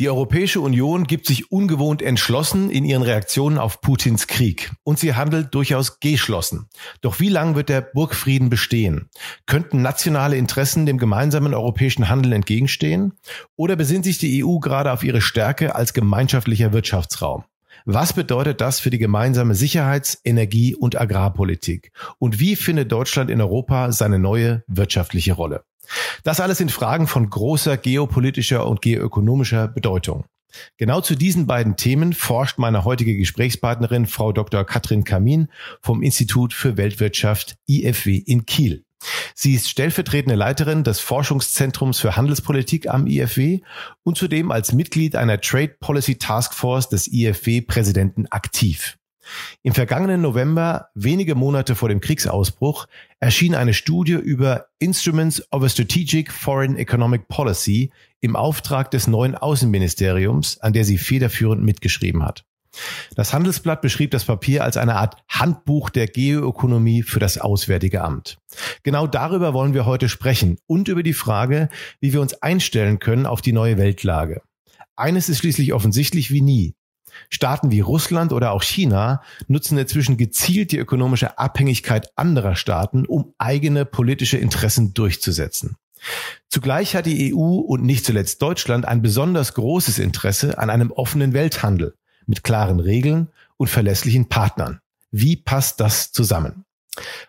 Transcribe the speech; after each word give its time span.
Die 0.00 0.08
Europäische 0.08 0.60
Union 0.60 1.04
gibt 1.04 1.24
sich 1.26 1.52
ungewohnt 1.52 2.02
entschlossen 2.02 2.68
in 2.68 2.84
ihren 2.84 3.02
Reaktionen 3.02 3.58
auf 3.58 3.80
Putins 3.80 4.26
Krieg. 4.26 4.72
Und 4.82 4.98
sie 4.98 5.14
handelt 5.14 5.54
durchaus 5.54 6.00
geschlossen. 6.00 6.68
Doch 7.00 7.20
wie 7.20 7.28
lange 7.28 7.54
wird 7.54 7.68
der 7.68 7.80
Burgfrieden 7.80 8.50
bestehen? 8.50 9.08
Könnten 9.46 9.82
nationale 9.82 10.36
Interessen 10.36 10.84
dem 10.84 10.98
gemeinsamen 10.98 11.54
europäischen 11.54 12.08
Handel 12.08 12.32
entgegenstehen? 12.32 13.12
Oder 13.54 13.76
besinnt 13.76 14.04
sich 14.04 14.18
die 14.18 14.44
EU 14.44 14.58
gerade 14.58 14.90
auf 14.90 15.04
ihre 15.04 15.20
Stärke 15.20 15.76
als 15.76 15.94
gemeinschaftlicher 15.94 16.72
Wirtschaftsraum? 16.72 17.44
Was 17.84 18.14
bedeutet 18.14 18.60
das 18.60 18.80
für 18.80 18.90
die 18.90 18.98
gemeinsame 18.98 19.54
Sicherheits-, 19.54 20.20
Energie- 20.24 20.74
und 20.74 21.00
Agrarpolitik? 21.00 21.92
Und 22.18 22.40
wie 22.40 22.56
findet 22.56 22.90
Deutschland 22.90 23.30
in 23.30 23.40
Europa 23.40 23.92
seine 23.92 24.18
neue 24.18 24.64
wirtschaftliche 24.66 25.34
Rolle? 25.34 25.64
Das 26.22 26.40
alles 26.40 26.58
sind 26.58 26.72
Fragen 26.72 27.06
von 27.06 27.28
großer 27.28 27.76
geopolitischer 27.76 28.66
und 28.66 28.82
geoökonomischer 28.82 29.68
Bedeutung. 29.68 30.24
Genau 30.76 31.00
zu 31.00 31.14
diesen 31.14 31.46
beiden 31.46 31.76
Themen 31.76 32.12
forscht 32.12 32.58
meine 32.58 32.84
heutige 32.84 33.16
Gesprächspartnerin 33.16 34.06
Frau 34.06 34.32
Dr. 34.32 34.64
Katrin 34.64 35.04
Kamin 35.04 35.48
vom 35.80 36.02
Institut 36.02 36.52
für 36.52 36.76
Weltwirtschaft 36.76 37.56
IFW 37.68 38.16
in 38.16 38.46
Kiel. 38.46 38.84
Sie 39.34 39.54
ist 39.54 39.68
stellvertretende 39.68 40.34
Leiterin 40.34 40.84
des 40.84 41.00
Forschungszentrums 41.00 42.00
für 42.00 42.16
Handelspolitik 42.16 42.88
am 42.88 43.06
IFW 43.06 43.60
und 44.02 44.16
zudem 44.16 44.50
als 44.50 44.72
Mitglied 44.72 45.16
einer 45.16 45.40
Trade 45.40 45.76
Policy 45.80 46.16
Task 46.16 46.54
Force 46.54 46.88
des 46.88 47.12
IFW-Präsidenten 47.12 48.26
aktiv. 48.30 48.96
Im 49.62 49.74
vergangenen 49.74 50.20
November, 50.20 50.88
wenige 50.94 51.34
Monate 51.34 51.74
vor 51.74 51.88
dem 51.88 52.00
Kriegsausbruch, 52.00 52.86
erschien 53.20 53.54
eine 53.54 53.74
Studie 53.74 54.12
über 54.12 54.66
Instruments 54.78 55.42
of 55.52 55.62
a 55.62 55.68
Strategic 55.68 56.32
Foreign 56.32 56.76
Economic 56.76 57.28
Policy 57.28 57.90
im 58.20 58.36
Auftrag 58.36 58.90
des 58.90 59.06
neuen 59.06 59.34
Außenministeriums, 59.34 60.60
an 60.60 60.72
der 60.72 60.84
sie 60.84 60.98
federführend 60.98 61.62
mitgeschrieben 61.62 62.24
hat. 62.24 62.44
Das 63.14 63.32
Handelsblatt 63.32 63.82
beschrieb 63.82 64.10
das 64.10 64.24
Papier 64.24 64.64
als 64.64 64.76
eine 64.76 64.96
Art 64.96 65.16
Handbuch 65.28 65.90
der 65.90 66.06
Geoökonomie 66.06 67.02
für 67.02 67.20
das 67.20 67.38
Auswärtige 67.38 68.02
Amt. 68.02 68.38
Genau 68.82 69.06
darüber 69.06 69.54
wollen 69.54 69.74
wir 69.74 69.86
heute 69.86 70.08
sprechen 70.08 70.58
und 70.66 70.88
über 70.88 71.02
die 71.02 71.12
Frage, 71.12 71.68
wie 72.00 72.12
wir 72.12 72.20
uns 72.20 72.34
einstellen 72.42 72.98
können 72.98 73.26
auf 73.26 73.42
die 73.42 73.52
neue 73.52 73.78
Weltlage. 73.78 74.42
Eines 74.96 75.28
ist 75.28 75.38
schließlich 75.38 75.72
offensichtlich 75.72 76.30
wie 76.32 76.40
nie. 76.40 76.74
Staaten 77.30 77.70
wie 77.70 77.80
Russland 77.80 78.32
oder 78.32 78.52
auch 78.52 78.62
China 78.62 79.22
nutzen 79.48 79.78
inzwischen 79.78 80.16
gezielt 80.16 80.72
die 80.72 80.78
ökonomische 80.78 81.38
Abhängigkeit 81.38 82.08
anderer 82.16 82.56
Staaten, 82.56 83.06
um 83.06 83.34
eigene 83.38 83.84
politische 83.84 84.38
Interessen 84.38 84.94
durchzusetzen. 84.94 85.76
Zugleich 86.48 86.94
hat 86.94 87.06
die 87.06 87.34
EU 87.34 87.38
und 87.38 87.82
nicht 87.82 88.04
zuletzt 88.04 88.42
Deutschland 88.42 88.86
ein 88.86 89.02
besonders 89.02 89.54
großes 89.54 89.98
Interesse 89.98 90.58
an 90.58 90.70
einem 90.70 90.90
offenen 90.90 91.32
Welthandel 91.32 91.94
mit 92.26 92.44
klaren 92.44 92.80
Regeln 92.80 93.28
und 93.56 93.68
verlässlichen 93.68 94.28
Partnern. 94.28 94.80
Wie 95.10 95.36
passt 95.36 95.80
das 95.80 96.12
zusammen? 96.12 96.63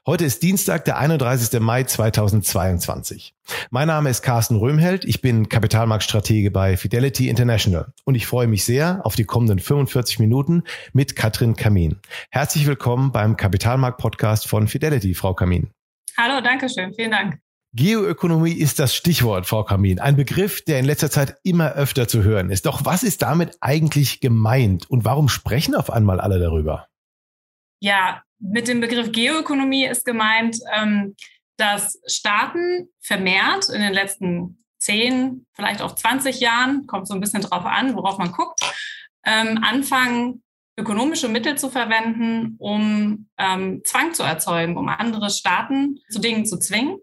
Heute 0.06 0.26
ist 0.26 0.44
Dienstag, 0.44 0.86
der 0.86 0.98
31. 0.98 1.60
Mai 1.60 1.84
2022. 1.84 3.34
Mein 3.72 3.88
Name 3.88 4.10
ist 4.10 4.22
Carsten 4.22 4.58
Röhmheld. 4.58 5.06
Ich 5.06 5.22
bin 5.22 5.50
Kapitalmarktstratege 5.50 6.52
bei 6.52 6.78
Fidelity 6.78 7.30
International 7.30 7.92
und 8.04 8.16
ich 8.16 8.28
freue 8.28 8.48
mich 8.48 8.64
sehr 8.64 9.06
auf 9.06 9.16
die 9.16 9.26
kommenden 9.26 9.60
45 9.60 10.20
Minuten 10.20 10.64
mit 10.94 11.16
Katrin 11.16 11.56
Kamin. 11.56 12.00
Herzlich 12.30 12.68
willkommen 12.68 13.12
beim 13.12 13.38
Kapitalmarkt-Podcast 13.38 14.48
von 14.48 14.68
Fidelity, 14.68 15.16
Frau 15.16 15.34
Kamin. 15.34 15.72
Hallo, 16.18 16.42
danke 16.42 16.70
schön. 16.70 16.94
Vielen 16.94 17.12
Dank. 17.12 17.40
Geoökonomie 17.74 18.54
ist 18.54 18.80
das 18.80 18.96
Stichwort, 18.96 19.48
Frau 19.48 19.64
Kamin. 19.64 20.00
Ein 20.00 20.16
Begriff, 20.16 20.64
der 20.64 20.80
in 20.80 20.86
letzter 20.86 21.12
Zeit 21.12 21.36
immer 21.44 21.74
öfter 21.74 22.08
zu 22.08 22.24
hören 22.24 22.50
ist. 22.50 22.66
Doch 22.66 22.86
was 22.86 23.04
ist 23.04 23.22
damit 23.22 23.58
eigentlich 23.60 24.22
gemeint 24.22 24.90
und 24.90 25.04
warum 25.04 25.28
sprechen 25.28 25.76
auf 25.76 25.90
einmal 25.90 26.22
alle 26.22 26.40
darüber? 26.40 26.88
Ja, 27.82 28.24
mit 28.40 28.68
dem 28.68 28.82
Begriff 28.82 29.12
Geoökonomie 29.12 29.86
ist 29.86 30.06
gemeint, 30.06 30.58
ähm, 30.74 31.16
dass 31.58 32.00
Staaten 32.06 32.90
vermehrt 33.02 33.70
in 33.70 33.82
den 33.82 33.94
letzten 33.94 34.64
10, 34.80 35.46
vielleicht 35.54 35.82
auch 35.82 35.96
20 35.96 36.40
Jahren, 36.40 36.86
kommt 36.86 37.08
so 37.08 37.14
ein 37.14 37.22
bisschen 37.22 37.42
drauf 37.42 37.66
an, 37.66 37.96
worauf 37.96 38.18
man 38.18 38.32
guckt, 38.32 38.60
ähm, 39.26 39.64
anfangen, 39.64 40.44
ökonomische 40.78 41.30
Mittel 41.30 41.58
zu 41.58 41.70
verwenden, 41.70 42.56
um 42.60 43.30
ähm, 43.38 43.82
Zwang 43.86 44.14
zu 44.14 44.24
erzeugen, 44.24 44.78
um 44.78 44.90
andere 44.90 45.30
Staaten 45.30 46.00
zu 46.10 46.20
Dingen 46.20 46.46
zu 46.46 46.60
zwingen. 46.60 47.00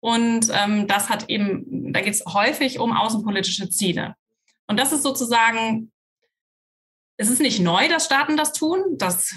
Und 0.00 0.50
ähm, 0.52 0.86
das 0.86 1.08
hat 1.08 1.28
eben, 1.28 1.92
da 1.92 2.00
geht 2.00 2.14
es 2.14 2.24
häufig 2.26 2.78
um 2.78 2.92
außenpolitische 2.92 3.68
Ziele. 3.68 4.14
Und 4.68 4.78
das 4.78 4.92
ist 4.92 5.02
sozusagen, 5.02 5.90
es 7.16 7.28
ist 7.28 7.40
nicht 7.40 7.60
neu, 7.60 7.88
dass 7.88 8.06
Staaten 8.06 8.36
das 8.36 8.52
tun. 8.52 8.82
Das 8.98 9.34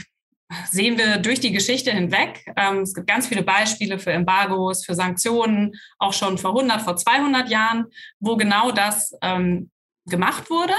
sehen 0.72 0.98
wir 0.98 1.18
durch 1.18 1.40
die 1.40 1.52
Geschichte 1.52 1.92
hinweg. 1.92 2.46
Ähm, 2.56 2.80
es 2.80 2.94
gibt 2.94 3.08
ganz 3.08 3.28
viele 3.28 3.44
Beispiele 3.44 4.00
für 4.00 4.12
Embargos, 4.12 4.86
für 4.86 4.96
Sanktionen, 4.96 5.76
auch 6.00 6.14
schon 6.14 6.38
vor 6.38 6.52
100, 6.52 6.82
vor 6.82 6.96
200 6.96 7.50
Jahren, 7.50 7.86
wo 8.20 8.36
genau 8.36 8.72
das 8.72 9.16
ähm, 9.22 9.70
gemacht 10.06 10.50
wurde. 10.50 10.74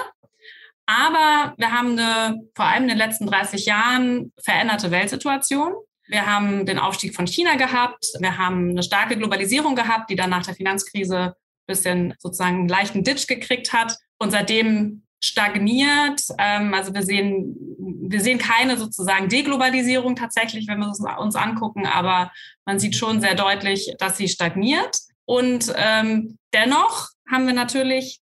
Aber 0.87 1.55
wir 1.57 1.71
haben 1.71 1.99
eine, 1.99 2.41
vor 2.57 2.65
allem 2.65 2.85
in 2.85 2.89
den 2.89 2.99
letzten 2.99 3.27
30 3.27 3.65
Jahren 3.65 4.33
veränderte 4.43 4.91
Weltsituation. 4.91 5.73
Wir 6.09 6.27
haben 6.27 6.67
den 6.67 6.81
Aufstieg 6.81 7.15
von 7.15 7.29
China 7.29 7.55
gehabt. 7.55 8.05
Wir 8.19 8.37
haben 8.37 8.71
eine 8.71 8.83
starke 8.83 9.17
Globalisierung 9.17 9.77
gehabt, 9.77 10.11
die 10.11 10.17
dann 10.17 10.31
nach 10.31 10.45
der 10.45 10.55
Finanzkrise 10.55 11.19
ein 11.19 11.35
bisschen 11.69 12.15
sozusagen 12.19 12.57
einen 12.57 12.69
leichten 12.69 13.05
Ditch 13.05 13.29
gekriegt 13.29 13.73
hat. 13.73 13.97
Und 14.19 14.33
seitdem 14.33 15.05
stagniert. 15.23 16.23
Ähm, 16.39 16.75
also 16.75 16.95
wir 16.95 17.03
sehen, 17.03 17.55
wir 17.79 18.21
sehen 18.21 18.39
keine 18.39 18.77
sozusagen 18.77 19.29
Deglobalisierung 19.29 20.17
tatsächlich, 20.17 20.67
wenn 20.69 20.79
wir 20.79 20.91
es 20.91 21.01
uns 21.01 21.37
angucken, 21.37 21.87
aber 21.87 22.33
man 22.65 22.79
sieht 22.79 22.97
schon 22.97 23.21
sehr 23.21 23.35
deutlich, 23.35 23.95
dass 23.99 24.17
sie 24.17 24.29
stagniert. 24.29 24.99
Und 25.25 25.73
ähm, 25.77 26.39
dennoch 26.53 27.09
haben 27.31 27.47
wir 27.47 27.55
natürlich 27.55 28.21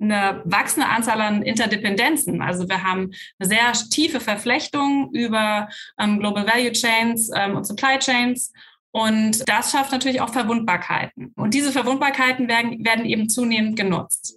eine 0.00 0.42
wachsende 0.44 0.88
Anzahl 0.88 1.20
an 1.20 1.42
Interdependenzen. 1.42 2.40
Also 2.40 2.68
wir 2.68 2.84
haben 2.84 3.10
eine 3.38 3.48
sehr 3.48 3.72
tiefe 3.90 4.20
Verflechtung 4.20 5.10
über 5.12 5.68
ähm, 5.98 6.20
Global 6.20 6.46
Value 6.46 6.72
Chains 6.72 7.30
ähm, 7.34 7.56
und 7.56 7.64
Supply 7.64 7.98
Chains. 7.98 8.52
Und 8.90 9.48
das 9.48 9.72
schafft 9.72 9.92
natürlich 9.92 10.20
auch 10.20 10.32
Verwundbarkeiten. 10.32 11.32
Und 11.36 11.52
diese 11.54 11.72
Verwundbarkeiten 11.72 12.48
werden, 12.48 12.84
werden 12.84 13.04
eben 13.04 13.28
zunehmend 13.28 13.76
genutzt. 13.76 14.36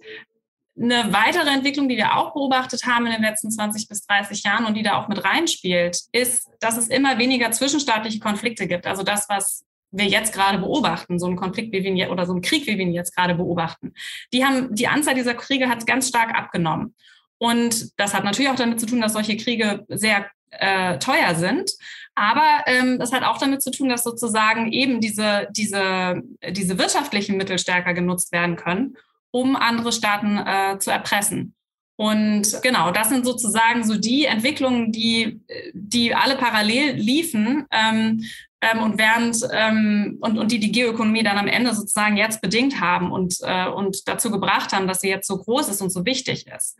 Eine 0.80 1.12
weitere 1.12 1.50
Entwicklung, 1.50 1.88
die 1.88 1.98
wir 1.98 2.16
auch 2.16 2.32
beobachtet 2.32 2.86
haben 2.86 3.04
in 3.06 3.12
den 3.12 3.22
letzten 3.22 3.50
20 3.50 3.88
bis 3.88 4.06
30 4.06 4.42
Jahren 4.42 4.64
und 4.64 4.74
die 4.74 4.82
da 4.82 4.96
auch 4.96 5.08
mit 5.08 5.22
reinspielt, 5.22 5.98
ist, 6.12 6.48
dass 6.60 6.78
es 6.78 6.88
immer 6.88 7.18
weniger 7.18 7.50
zwischenstaatliche 7.50 8.20
Konflikte 8.20 8.66
gibt. 8.66 8.86
Also 8.86 9.02
das, 9.02 9.28
was 9.28 9.64
wir 9.90 10.06
jetzt 10.06 10.32
gerade 10.32 10.58
beobachten, 10.58 11.18
so 11.18 11.26
ein 11.26 11.36
Konflikt, 11.36 11.72
wie 11.72 11.84
wir 11.84 12.10
oder 12.10 12.24
so 12.24 12.32
ein 12.32 12.40
Krieg, 12.40 12.66
wie 12.66 12.78
wir 12.78 12.86
ihn 12.86 12.94
jetzt 12.94 13.14
gerade 13.14 13.34
beobachten. 13.34 13.92
Die 14.32 14.44
haben, 14.44 14.74
die 14.74 14.88
Anzahl 14.88 15.14
dieser 15.14 15.34
Kriege 15.34 15.68
hat 15.68 15.86
ganz 15.86 16.08
stark 16.08 16.34
abgenommen. 16.34 16.94
Und 17.36 17.98
das 17.98 18.14
hat 18.14 18.24
natürlich 18.24 18.50
auch 18.50 18.56
damit 18.56 18.80
zu 18.80 18.86
tun, 18.86 19.02
dass 19.02 19.12
solche 19.12 19.36
Kriege 19.36 19.84
sehr 19.88 20.26
äh, 20.52 20.98
teuer 20.98 21.34
sind. 21.34 21.70
Aber 22.14 22.62
ähm, 22.66 22.98
das 22.98 23.12
hat 23.12 23.24
auch 23.24 23.38
damit 23.38 23.62
zu 23.62 23.70
tun, 23.70 23.90
dass 23.90 24.04
sozusagen 24.04 24.72
eben 24.72 25.00
diese, 25.00 25.48
diese, 25.50 26.22
diese 26.50 26.78
wirtschaftlichen 26.78 27.36
Mittel 27.36 27.58
stärker 27.58 27.92
genutzt 27.92 28.32
werden 28.32 28.56
können 28.56 28.96
um 29.32 29.56
andere 29.56 29.92
Staaten 29.92 30.38
äh, 30.38 30.78
zu 30.78 30.92
erpressen. 30.92 31.54
Und 31.96 32.62
genau, 32.62 32.90
das 32.90 33.08
sind 33.08 33.24
sozusagen 33.24 33.84
so 33.84 33.96
die 33.96 34.24
Entwicklungen, 34.24 34.92
die, 34.92 35.40
die 35.74 36.14
alle 36.14 36.36
parallel 36.36 36.94
liefen 36.94 37.66
ähm, 37.70 38.24
ähm, 38.60 38.82
und 38.82 38.98
während 38.98 39.36
ähm, 39.52 40.18
und, 40.20 40.38
und 40.38 40.50
die 40.50 40.58
die 40.58 40.72
Geoökonomie 40.72 41.22
dann 41.22 41.38
am 41.38 41.48
Ende 41.48 41.74
sozusagen 41.74 42.16
jetzt 42.16 42.40
bedingt 42.40 42.80
haben 42.80 43.12
und, 43.12 43.38
äh, 43.42 43.68
und 43.68 44.08
dazu 44.08 44.30
gebracht 44.30 44.72
haben, 44.72 44.86
dass 44.86 45.00
sie 45.00 45.08
jetzt 45.08 45.26
so 45.26 45.38
groß 45.38 45.68
ist 45.68 45.82
und 45.82 45.90
so 45.90 46.04
wichtig 46.06 46.46
ist. 46.46 46.78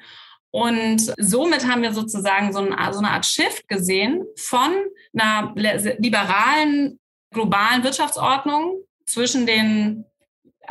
Und 0.50 1.12
somit 1.18 1.66
haben 1.66 1.82
wir 1.82 1.94
sozusagen 1.94 2.52
so, 2.52 2.60
ein, 2.60 2.92
so 2.92 2.98
eine 2.98 3.10
Art 3.10 3.26
Shift 3.26 3.68
gesehen 3.68 4.24
von 4.36 4.70
einer 5.14 5.54
liberalen 5.98 6.98
globalen 7.32 7.82
Wirtschaftsordnung 7.82 8.82
zwischen 9.06 9.46
den 9.46 10.04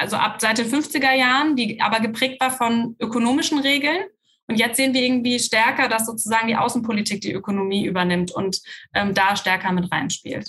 also 0.01 0.17
ab 0.17 0.37
seit 0.41 0.57
den 0.57 0.67
50er 0.67 1.13
Jahren, 1.13 1.55
die 1.55 1.79
aber 1.79 1.99
geprägt 1.99 2.41
war 2.41 2.51
von 2.51 2.95
ökonomischen 2.99 3.59
Regeln. 3.59 4.05
Und 4.47 4.57
jetzt 4.57 4.77
sehen 4.77 4.93
wir 4.93 5.01
irgendwie 5.01 5.39
stärker, 5.39 5.87
dass 5.87 6.07
sozusagen 6.07 6.47
die 6.47 6.55
Außenpolitik 6.55 7.21
die 7.21 7.31
Ökonomie 7.31 7.85
übernimmt 7.85 8.31
und 8.31 8.61
ähm, 8.93 9.13
da 9.13 9.35
stärker 9.35 9.71
mit 9.71 9.91
reinspielt. 9.91 10.47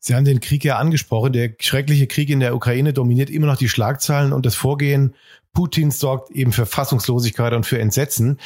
Sie 0.00 0.14
haben 0.14 0.26
den 0.26 0.40
Krieg 0.40 0.64
ja 0.64 0.76
angesprochen. 0.76 1.32
Der 1.32 1.54
schreckliche 1.60 2.06
Krieg 2.06 2.28
in 2.28 2.40
der 2.40 2.54
Ukraine 2.54 2.92
dominiert 2.92 3.30
immer 3.30 3.46
noch 3.46 3.56
die 3.56 3.70
Schlagzeilen 3.70 4.34
und 4.34 4.44
das 4.44 4.54
Vorgehen 4.54 5.14
Putins 5.54 6.00
sorgt 6.00 6.30
eben 6.32 6.52
für 6.52 6.66
Fassungslosigkeit 6.66 7.54
und 7.54 7.64
für 7.64 7.78
Entsetzen. 7.78 8.38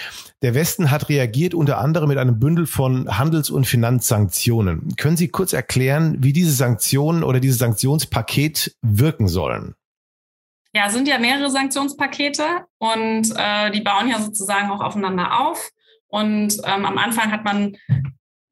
Der 0.42 0.54
Westen 0.54 0.90
hat 0.90 1.08
reagiert 1.08 1.54
unter 1.54 1.78
anderem 1.78 2.08
mit 2.08 2.18
einem 2.18 2.38
Bündel 2.38 2.66
von 2.66 3.18
Handels- 3.18 3.50
und 3.50 3.66
Finanzsanktionen. 3.66 4.94
Können 4.96 5.16
Sie 5.16 5.28
kurz 5.28 5.52
erklären, 5.52 6.18
wie 6.20 6.34
diese 6.34 6.52
Sanktionen 6.52 7.24
oder 7.24 7.40
dieses 7.40 7.58
Sanktionspaket 7.58 8.76
wirken 8.82 9.26
sollen? 9.26 9.74
Ja, 10.78 10.90
sind 10.90 11.08
ja 11.08 11.18
mehrere 11.18 11.50
Sanktionspakete 11.50 12.44
und 12.78 13.34
äh, 13.36 13.72
die 13.72 13.80
bauen 13.80 14.08
ja 14.08 14.20
sozusagen 14.20 14.70
auch 14.70 14.80
aufeinander 14.80 15.40
auf. 15.40 15.70
Und 16.06 16.54
ähm, 16.64 16.84
am 16.84 16.96
Anfang 16.98 17.32
hat 17.32 17.44
man 17.44 17.76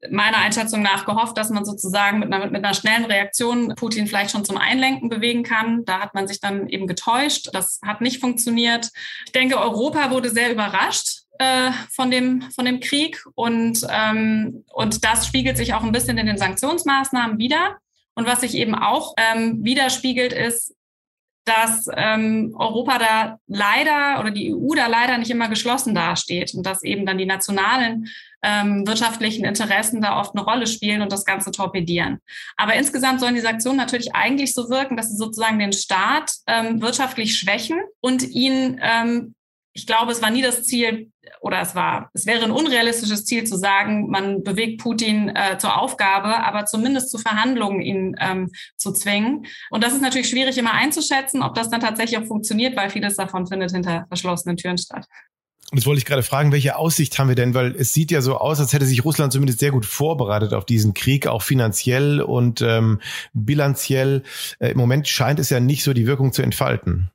meiner 0.09 0.39
Einschätzung 0.39 0.81
nach 0.81 1.05
gehofft, 1.05 1.37
dass 1.37 1.51
man 1.51 1.63
sozusagen 1.63 2.19
mit 2.19 2.33
einer, 2.33 2.47
mit 2.47 2.65
einer 2.65 2.73
schnellen 2.73 3.05
Reaktion 3.05 3.73
Putin 3.75 4.07
vielleicht 4.07 4.31
schon 4.31 4.43
zum 4.43 4.57
Einlenken 4.57 5.07
bewegen 5.07 5.43
kann. 5.43 5.85
Da 5.85 6.01
hat 6.01 6.15
man 6.15 6.27
sich 6.27 6.41
dann 6.41 6.67
eben 6.67 6.85
getäuscht. 6.85 7.47
Das 7.53 7.79
hat 7.85 8.01
nicht 8.01 8.19
funktioniert. 8.19 8.89
Ich 9.25 9.31
denke, 9.31 9.57
Europa 9.57 10.11
wurde 10.11 10.29
sehr 10.29 10.51
überrascht 10.51 11.21
äh, 11.39 11.71
von 11.89 12.11
dem, 12.11 12.41
von 12.51 12.65
dem 12.65 12.81
Krieg 12.81 13.23
und, 13.35 13.87
ähm, 13.89 14.65
und 14.73 15.05
das 15.05 15.27
spiegelt 15.27 15.55
sich 15.55 15.75
auch 15.75 15.83
ein 15.83 15.93
bisschen 15.93 16.17
in 16.17 16.27
den 16.27 16.37
Sanktionsmaßnahmen 16.37 17.37
wieder. 17.37 17.77
Und 18.15 18.27
was 18.27 18.41
sich 18.41 18.55
eben 18.55 18.75
auch 18.75 19.13
ähm, 19.15 19.63
widerspiegelt, 19.63 20.33
ist, 20.33 20.73
dass 21.47 21.87
ähm, 21.95 22.53
Europa 22.57 22.97
da 22.99 23.39
leider 23.47 24.19
oder 24.19 24.31
die 24.31 24.53
EU 24.53 24.75
da 24.75 24.87
leider 24.87 25.17
nicht 25.17 25.31
immer 25.31 25.47
geschlossen 25.47 25.95
dasteht 25.95 26.53
und 26.53 26.65
dass 26.65 26.83
eben 26.83 27.05
dann 27.05 27.17
die 27.17 27.25
nationalen 27.25 28.07
ähm, 28.43 28.85
wirtschaftlichen 28.85 29.45
Interessen 29.45 30.01
da 30.01 30.19
oft 30.19 30.35
eine 30.35 30.43
Rolle 30.43 30.67
spielen 30.67 31.01
und 31.01 31.11
das 31.11 31.25
Ganze 31.25 31.51
torpedieren. 31.51 32.19
Aber 32.55 32.75
insgesamt 32.75 33.19
sollen 33.19 33.35
die 33.35 33.41
Sanktionen 33.41 33.77
natürlich 33.77 34.13
eigentlich 34.13 34.53
so 34.53 34.69
wirken, 34.69 34.97
dass 34.97 35.09
sie 35.09 35.17
sozusagen 35.17 35.59
den 35.59 35.73
Staat 35.73 36.31
ähm, 36.45 36.81
wirtschaftlich 36.81 37.37
schwächen 37.37 37.79
und 37.99 38.23
ihn 38.23 38.79
ähm, 38.81 39.33
ich 39.77 39.85
glaube, 39.85 40.11
es 40.11 40.23
war 40.23 40.31
nie 40.31 40.41
das 40.41 40.63
Ziel 40.63 41.11
oder 41.39 41.61
es 41.61 41.75
war, 41.75 42.09
es 42.13 42.25
wäre 42.25 42.43
ein 42.43 42.51
unrealistisches 42.51 43.25
Ziel 43.25 43.43
zu 43.43 43.55
sagen, 43.55 44.09
man 44.09 44.43
bewegt 44.43 44.81
Putin 44.81 45.29
äh, 45.35 45.59
zur 45.59 45.79
Aufgabe, 45.79 46.43
aber 46.43 46.65
zumindest 46.65 47.11
zu 47.11 47.19
Verhandlungen 47.19 47.81
ihn 47.81 48.15
ähm, 48.19 48.51
zu 48.75 48.91
zwingen. 48.91 49.45
Und 49.69 49.83
das 49.83 49.93
ist 49.93 50.01
natürlich 50.01 50.29
schwierig 50.29 50.57
immer 50.57 50.73
einzuschätzen, 50.73 51.43
ob 51.43 51.53
das 51.53 51.69
dann 51.69 51.79
tatsächlich 51.79 52.19
auch 52.19 52.25
funktioniert, 52.25 52.75
weil 52.75 52.89
vieles 52.89 53.17
davon 53.17 53.45
findet 53.45 53.71
hinter 53.71 54.05
verschlossenen 54.07 54.57
Türen 54.57 54.79
statt. 54.79 55.05
Und 55.69 55.77
jetzt 55.77 55.85
wollte 55.85 55.99
ich 55.99 56.05
gerade 56.05 56.23
fragen, 56.23 56.51
welche 56.51 56.75
Aussicht 56.75 57.19
haben 57.19 57.27
wir 57.27 57.35
denn? 57.35 57.53
Weil 57.53 57.75
es 57.77 57.93
sieht 57.93 58.09
ja 58.09 58.21
so 58.21 58.37
aus, 58.37 58.59
als 58.59 58.73
hätte 58.73 58.85
sich 58.85 59.05
Russland 59.05 59.31
zumindest 59.31 59.59
sehr 59.59 59.71
gut 59.71 59.85
vorbereitet 59.85 60.53
auf 60.53 60.65
diesen 60.65 60.95
Krieg, 60.95 61.27
auch 61.27 61.43
finanziell 61.43 62.19
und 62.21 62.63
ähm, 62.63 62.99
bilanziell. 63.33 64.23
Äh, 64.57 64.71
Im 64.71 64.77
Moment 64.77 65.07
scheint 65.07 65.39
es 65.39 65.51
ja 65.51 65.59
nicht 65.59 65.83
so 65.83 65.93
die 65.93 66.07
Wirkung 66.07 66.33
zu 66.33 66.41
entfalten. 66.41 67.11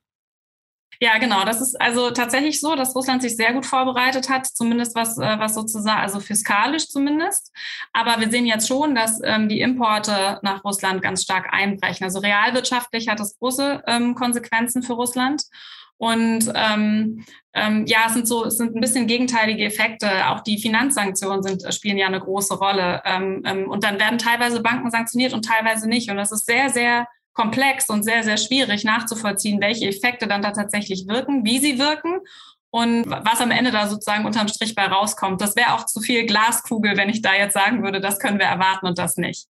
Ja, 1.03 1.19
genau. 1.19 1.45
Das 1.45 1.61
ist 1.61 1.75
also 1.81 2.13
tatsächlich 2.13 2.61
so, 2.61 2.77
dass 2.77 2.95
Russland 2.95 3.23
sich 3.23 3.35
sehr 3.35 3.53
gut 3.55 3.67
vorbereitet 3.67 4.29
hat, 4.31 4.47
zumindest 4.47 4.95
was, 4.95 5.19
äh, 5.19 5.37
was 5.37 5.53
sozusagen, 5.53 6.01
also 6.01 6.21
fiskalisch 6.21 6.87
zumindest. 6.91 7.51
Aber 7.93 8.21
wir 8.21 8.31
sehen 8.31 8.47
jetzt 8.47 8.69
schon, 8.69 8.95
dass 8.95 9.21
ähm, 9.25 9.49
die 9.49 9.63
Importe 9.63 10.39
nach 10.43 10.63
Russland 10.63 11.03
ganz 11.03 11.25
stark 11.25 11.53
einbrechen. 11.53 12.05
Also 12.05 12.21
realwirtschaftlich 12.21 13.09
hat 13.09 13.19
das 13.19 13.37
große 13.37 13.83
ähm, 13.89 14.15
Konsequenzen 14.15 14.85
für 14.85 14.93
Russland. 14.93 15.43
Und 15.97 16.53
ähm, 16.55 17.25
ähm, 17.53 17.85
ja, 17.87 18.05
es 18.07 18.13
sind 18.13 18.29
so, 18.29 18.45
es 18.45 18.59
sind 18.59 18.77
ein 18.77 18.81
bisschen 18.81 19.09
gegenteilige 19.09 19.65
Effekte. 19.65 20.29
Auch 20.29 20.43
die 20.43 20.59
Finanzsanktionen 20.59 21.43
sind, 21.43 21.75
spielen 21.75 21.99
ja 21.99 22.07
eine 22.07 22.21
große 22.21 22.55
Rolle. 22.55 23.03
Ähm, 23.05 23.43
ähm, 23.45 23.69
und 23.69 23.83
dann 23.83 23.99
werden 23.99 24.19
teilweise 24.19 24.63
Banken 24.63 24.93
sanktioniert 24.93 25.33
und 25.33 25.45
teilweise 25.45 25.89
nicht. 25.89 26.13
Und 26.13 26.17
das 26.17 26.31
ist 26.31 26.47
sehr, 26.47 26.69
sehr 26.69 27.09
komplex 27.33 27.89
und 27.89 28.03
sehr, 28.03 28.23
sehr 28.25 28.37
schwierig 28.37 28.85
nachzuvollziehen, 28.85 29.61
welche 29.61 29.89
Effekte 29.89 30.27
dann 30.27 30.43
da 30.43 30.51
tatsächlich 30.51 31.07
wirken, 31.09 31.45
wie 31.45 31.59
sie 31.59 31.79
wirken 31.79 32.21
und 32.71 33.09
was 33.09 33.41
am 33.41 33.51
Ende 33.51 33.71
da 33.71 33.87
sozusagen 33.87 34.25
unterm 34.25 34.49
Strich 34.49 34.75
bei 34.75 34.87
rauskommt. 34.87 35.41
Das 35.41 35.57
wäre 35.57 35.75
auch 35.75 35.87
zu 35.87 36.01
viel 36.01 36.27
Glaskugel, 36.27 36.97
wenn 36.97 37.11
ich 37.11 37.23
da 37.23 37.35
jetzt 37.35 37.55
sagen 37.55 37.83
würde, 37.83 38.01
das 38.01 38.19
können 38.19 38.39
wir 38.39 38.47
erwarten 38.47 38.87
und 38.87 38.99
das 38.99 39.17
nicht. 39.17 39.47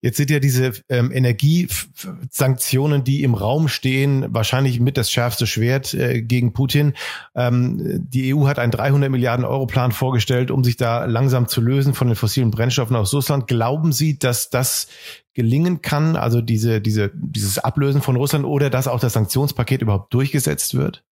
Jetzt 0.00 0.16
sind 0.16 0.30
ja 0.30 0.38
diese 0.38 0.72
ähm, 0.88 1.10
Energiesanktionen, 1.10 3.02
die 3.02 3.24
im 3.24 3.34
Raum 3.34 3.66
stehen, 3.66 4.26
wahrscheinlich 4.28 4.78
mit 4.78 4.96
das 4.96 5.10
schärfste 5.10 5.46
Schwert 5.46 5.92
äh, 5.92 6.22
gegen 6.22 6.52
Putin. 6.52 6.94
Ähm, 7.34 8.06
die 8.08 8.32
EU 8.32 8.46
hat 8.46 8.60
einen 8.60 8.70
300 8.70 9.10
Milliarden 9.10 9.44
Euro 9.44 9.66
Plan 9.66 9.90
vorgestellt, 9.90 10.52
um 10.52 10.62
sich 10.62 10.76
da 10.76 11.04
langsam 11.04 11.48
zu 11.48 11.60
lösen 11.60 11.94
von 11.94 12.06
den 12.06 12.14
fossilen 12.14 12.52
Brennstoffen 12.52 12.94
aus 12.94 13.12
Russland. 13.12 13.48
Glauben 13.48 13.90
Sie, 13.90 14.20
dass 14.20 14.50
das 14.50 14.86
gelingen 15.34 15.82
kann, 15.82 16.14
also 16.14 16.40
diese, 16.42 16.80
diese, 16.80 17.10
dieses 17.14 17.58
Ablösen 17.58 18.00
von 18.00 18.14
Russland 18.14 18.44
oder 18.44 18.70
dass 18.70 18.86
auch 18.86 19.00
das 19.00 19.14
Sanktionspaket 19.14 19.82
überhaupt 19.82 20.14
durchgesetzt 20.14 20.74
wird? 20.74 21.02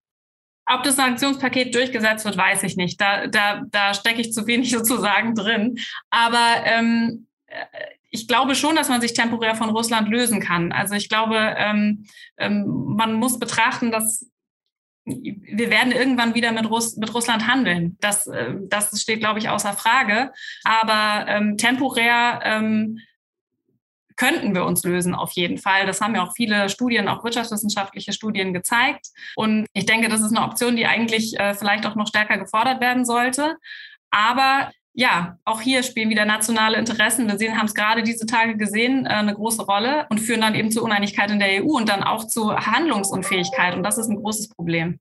Ob 0.69 0.85
das 0.85 0.97
Sanktionspaket 0.97 1.75
durchgesetzt 1.75 2.25
wird, 2.25 2.37
weiß 2.37 2.63
ich 2.63 2.77
nicht. 2.77 3.01
Da, 3.01 3.27
da, 3.27 3.63
da 3.71 3.95
stecke 3.95 4.21
ich 4.21 4.33
zu 4.33 4.47
wenig 4.47 4.71
sozusagen 4.77 5.35
drin. 5.35 5.79
Aber 6.11 6.63
ähm, 6.65 7.27
ich 8.11 8.29
glaube 8.29 8.55
schon, 8.55 8.77
dass 8.77 8.89
man 8.89 9.01
sich 9.01 9.15
temporär 9.15 9.55
von 9.55 9.71
Russland 9.71 10.09
lösen 10.09 10.41
kann. 10.41 10.73
Also 10.73 10.95
ich 10.95 11.09
glaube, 11.09 11.37
ähm, 11.59 12.07
ähm, 12.39 12.95
man 12.97 13.15
muss 13.15 13.39
betrachten, 13.39 13.91
dass 13.91 14.31
wir 15.05 15.71
werden 15.71 15.93
irgendwann 15.93 16.35
wieder 16.35 16.51
mit, 16.51 16.69
Russ 16.69 16.97
mit 16.97 17.15
Russland 17.15 17.47
handeln. 17.47 17.97
Das, 18.01 18.27
äh, 18.27 18.55
das 18.63 19.01
steht, 19.01 19.21
glaube 19.21 19.39
ich, 19.39 19.49
außer 19.49 19.73
Frage. 19.73 20.33
Aber 20.65 21.29
ähm, 21.29 21.57
temporär 21.57 22.41
ähm, 22.43 22.99
könnten 24.17 24.55
wir 24.55 24.65
uns 24.65 24.83
lösen 24.83 25.15
auf 25.15 25.33
jeden 25.33 25.59
Fall. 25.59 25.87
Das 25.87 26.01
haben 26.01 26.15
ja 26.15 26.25
auch 26.25 26.33
viele 26.35 26.69
Studien, 26.69 27.07
auch 27.07 27.23
wirtschaftswissenschaftliche 27.23 28.13
Studien 28.13 28.53
gezeigt. 28.53 29.09
Und 29.37 29.67
ich 29.75 29.87
denke, 29.87 30.09
das 30.09 30.23
ist 30.23 30.35
eine 30.35 30.45
Option, 30.45 30.75
die 30.75 30.87
eigentlich 30.87 31.39
äh, 31.39 31.55
vielleicht 31.55 31.87
auch 31.87 31.95
noch 31.95 32.09
stärker 32.09 32.39
gefordert 32.39 32.81
werden 32.81 33.05
sollte. 33.05 33.57
Aber 34.11 34.71
ja, 34.99 35.37
auch 35.45 35.61
hier 35.61 35.83
spielen 35.83 36.09
wieder 36.09 36.25
nationale 36.25 36.79
Interessen. 36.79 37.29
Wir 37.29 37.37
sehen, 37.37 37.59
haben 37.59 37.67
es 37.67 37.75
gerade 37.75 38.03
diese 38.03 38.25
Tage 38.25 38.57
gesehen, 38.57 39.05
äh, 39.05 39.11
eine 39.11 39.35
große 39.35 39.63
Rolle 39.63 40.07
und 40.09 40.21
führen 40.21 40.41
dann 40.41 40.55
eben 40.55 40.71
zu 40.71 40.83
Uneinigkeit 40.83 41.31
in 41.31 41.39
der 41.39 41.63
EU 41.63 41.77
und 41.77 41.91
dann 41.91 42.03
auch 42.03 42.27
zu 42.27 42.57
Handlungsunfähigkeit. 42.57 43.75
Und 43.75 43.83
das 43.83 43.99
ist 43.99 44.09
ein 44.09 44.17
großes 44.17 44.49
Problem. 44.49 44.99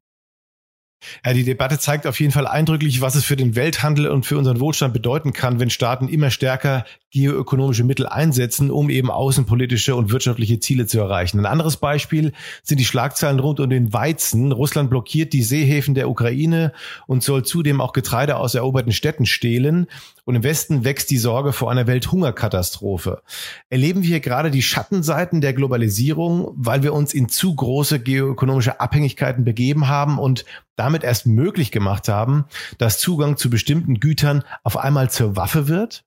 Ja, 1.26 1.34
die 1.34 1.44
Debatte 1.44 1.80
zeigt 1.80 2.08
auf 2.08 2.20
jeden 2.20 2.32
Fall 2.32 2.48
eindrücklich, 2.48 3.02
was 3.02 3.16
es 3.16 3.26
für 3.26 3.36
den 3.36 3.56
Welthandel 3.56 4.08
und 4.08 4.26
für 4.26 4.38
unseren 4.38 4.60
Wohlstand 4.60 4.94
bedeuten 4.94 5.34
kann, 5.34 5.60
wenn 5.60 5.70
Staaten 5.70 6.08
immer 6.08 6.30
stärker 6.30 6.86
geoökonomische 7.12 7.86
Mittel 7.86 8.08
einsetzen, 8.08 8.70
um 8.70 8.90
eben 8.90 9.10
außenpolitische 9.10 9.96
und 9.96 10.12
wirtschaftliche 10.12 10.60
Ziele 10.60 10.86
zu 10.86 11.00
erreichen. 11.00 11.40
Ein 11.40 11.46
anderes 11.46 11.78
Beispiel 11.78 12.34
sind 12.62 12.80
die 12.80 12.86
Schlagzeilen 12.86 13.40
rund 13.40 13.60
um 13.62 13.70
den 13.70 13.94
Weizen. 13.94 14.52
Russland 14.52 14.90
blockiert 14.90 15.32
die 15.32 15.44
Seehäfen 15.44 15.96
der 15.96 16.10
Ukraine 16.10 16.74
und 17.08 17.24
soll 17.24 17.46
zudem 17.46 17.80
auch 17.80 17.94
Getreide 17.94 18.36
aus 18.36 18.56
eroberten 18.56 18.92
Städten 18.92 19.26
stehlen. 19.26 19.88
Und 20.26 20.36
im 20.36 20.44
Westen 20.44 20.84
wächst 20.84 21.12
die 21.12 21.18
Sorge 21.18 21.54
vor 21.54 21.70
einer 21.72 21.86
Welthungerkatastrophe. 21.86 23.22
Erleben 23.70 24.04
wir 24.04 24.20
gerade 24.20 24.50
die 24.50 24.64
Schattenseiten 24.64 25.40
der 25.40 25.54
Globalisierung, 25.54 26.52
weil 26.56 26.82
wir 26.82 26.94
uns 26.94 27.14
in 27.14 27.30
zu 27.30 27.56
große 27.56 28.00
geoökonomische 28.00 28.80
Abhängigkeiten 28.80 29.46
begeben 29.46 29.88
haben 29.88 30.18
und 30.18 30.44
damit 30.76 31.04
erst 31.04 31.28
möglich 31.28 31.72
gemacht 31.72 32.08
haben, 32.08 32.46
dass 32.80 33.00
Zugang 33.00 33.38
zu 33.38 33.52
bestimmten 33.52 34.00
Gütern 34.00 34.44
auf 34.64 34.78
einmal 34.78 35.12
zur 35.12 35.36
Waffe 35.36 35.68
wird? 35.68 36.04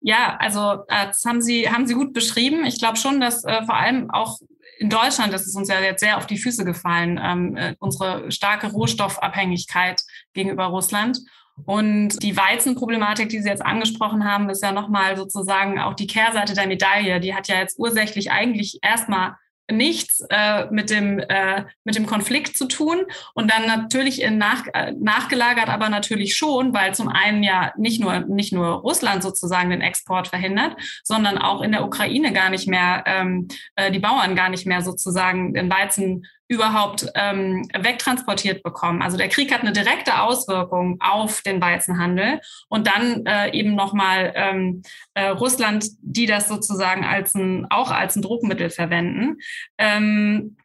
Ja, 0.00 0.36
also 0.38 0.84
äh, 0.88 1.08
das 1.08 1.24
haben 1.26 1.42
Sie, 1.42 1.68
haben 1.68 1.86
Sie 1.86 1.94
gut 1.94 2.14
beschrieben. 2.14 2.64
Ich 2.64 2.78
glaube 2.78 2.96
schon, 2.96 3.20
dass 3.20 3.44
äh, 3.44 3.64
vor 3.66 3.76
allem 3.76 4.10
auch 4.10 4.38
in 4.78 4.88
Deutschland, 4.88 5.32
das 5.32 5.46
ist 5.46 5.56
uns 5.56 5.68
ja 5.68 5.78
jetzt 5.80 6.00
sehr 6.00 6.16
auf 6.16 6.26
die 6.26 6.38
Füße 6.38 6.64
gefallen, 6.64 7.20
ähm, 7.22 7.56
äh, 7.56 7.74
unsere 7.80 8.30
starke 8.32 8.68
Rohstoffabhängigkeit 8.68 10.02
gegenüber 10.32 10.66
Russland. 10.66 11.18
Und 11.66 12.22
die 12.22 12.36
Weizenproblematik, 12.36 13.28
die 13.28 13.40
Sie 13.40 13.48
jetzt 13.48 13.64
angesprochen 13.64 14.24
haben, 14.24 14.48
ist 14.50 14.62
ja 14.62 14.72
nochmal 14.72 15.16
sozusagen 15.16 15.78
auch 15.78 15.94
die 15.94 16.06
Kehrseite 16.06 16.54
der 16.54 16.66
Medaille. 16.66 17.20
Die 17.20 17.34
hat 17.34 17.48
ja 17.48 17.58
jetzt 17.58 17.78
ursächlich 17.78 18.30
eigentlich 18.30 18.78
erstmal 18.82 19.36
nichts 19.72 20.24
äh, 20.30 20.66
mit, 20.70 20.90
dem, 20.90 21.18
äh, 21.18 21.64
mit 21.84 21.94
dem 21.94 22.06
Konflikt 22.06 22.56
zu 22.56 22.66
tun 22.66 23.04
und 23.34 23.50
dann 23.50 23.66
natürlich 23.66 24.22
in 24.22 24.38
nach, 24.38 24.66
äh, 24.74 24.92
nachgelagert, 24.92 25.68
aber 25.68 25.88
natürlich 25.88 26.36
schon, 26.36 26.74
weil 26.74 26.94
zum 26.94 27.08
einen 27.08 27.42
ja 27.42 27.72
nicht 27.76 28.00
nur, 28.00 28.20
nicht 28.20 28.52
nur 28.52 28.66
Russland 28.66 29.22
sozusagen 29.22 29.70
den 29.70 29.80
Export 29.80 30.28
verhindert, 30.28 30.76
sondern 31.04 31.38
auch 31.38 31.62
in 31.62 31.72
der 31.72 31.84
Ukraine 31.84 32.32
gar 32.32 32.50
nicht 32.50 32.68
mehr, 32.68 33.04
ähm, 33.06 33.48
äh, 33.76 33.90
die 33.90 33.98
Bauern 33.98 34.36
gar 34.36 34.48
nicht 34.48 34.66
mehr 34.66 34.82
sozusagen 34.82 35.54
den 35.54 35.70
Weizen 35.70 36.26
überhaupt 36.50 37.06
ähm, 37.14 37.68
wegtransportiert 37.78 38.64
bekommen. 38.64 39.02
Also 39.02 39.16
der 39.16 39.28
Krieg 39.28 39.54
hat 39.54 39.60
eine 39.60 39.72
direkte 39.72 40.20
Auswirkung 40.20 40.98
auf 41.00 41.42
den 41.42 41.60
Weizenhandel 41.60 42.40
und 42.68 42.88
dann 42.88 43.24
äh, 43.24 43.52
eben 43.52 43.76
nochmal 43.76 44.32
ähm, 44.34 44.82
äh, 45.14 45.28
Russland, 45.28 45.86
die 46.00 46.26
das 46.26 46.48
sozusagen 46.48 47.04
als 47.04 47.36
ein, 47.36 47.68
auch 47.70 47.92
als 47.92 48.16
ein 48.16 48.22
Druckmittel 48.22 48.68
verwenden. 48.68 49.36
Ähm, 49.78 50.56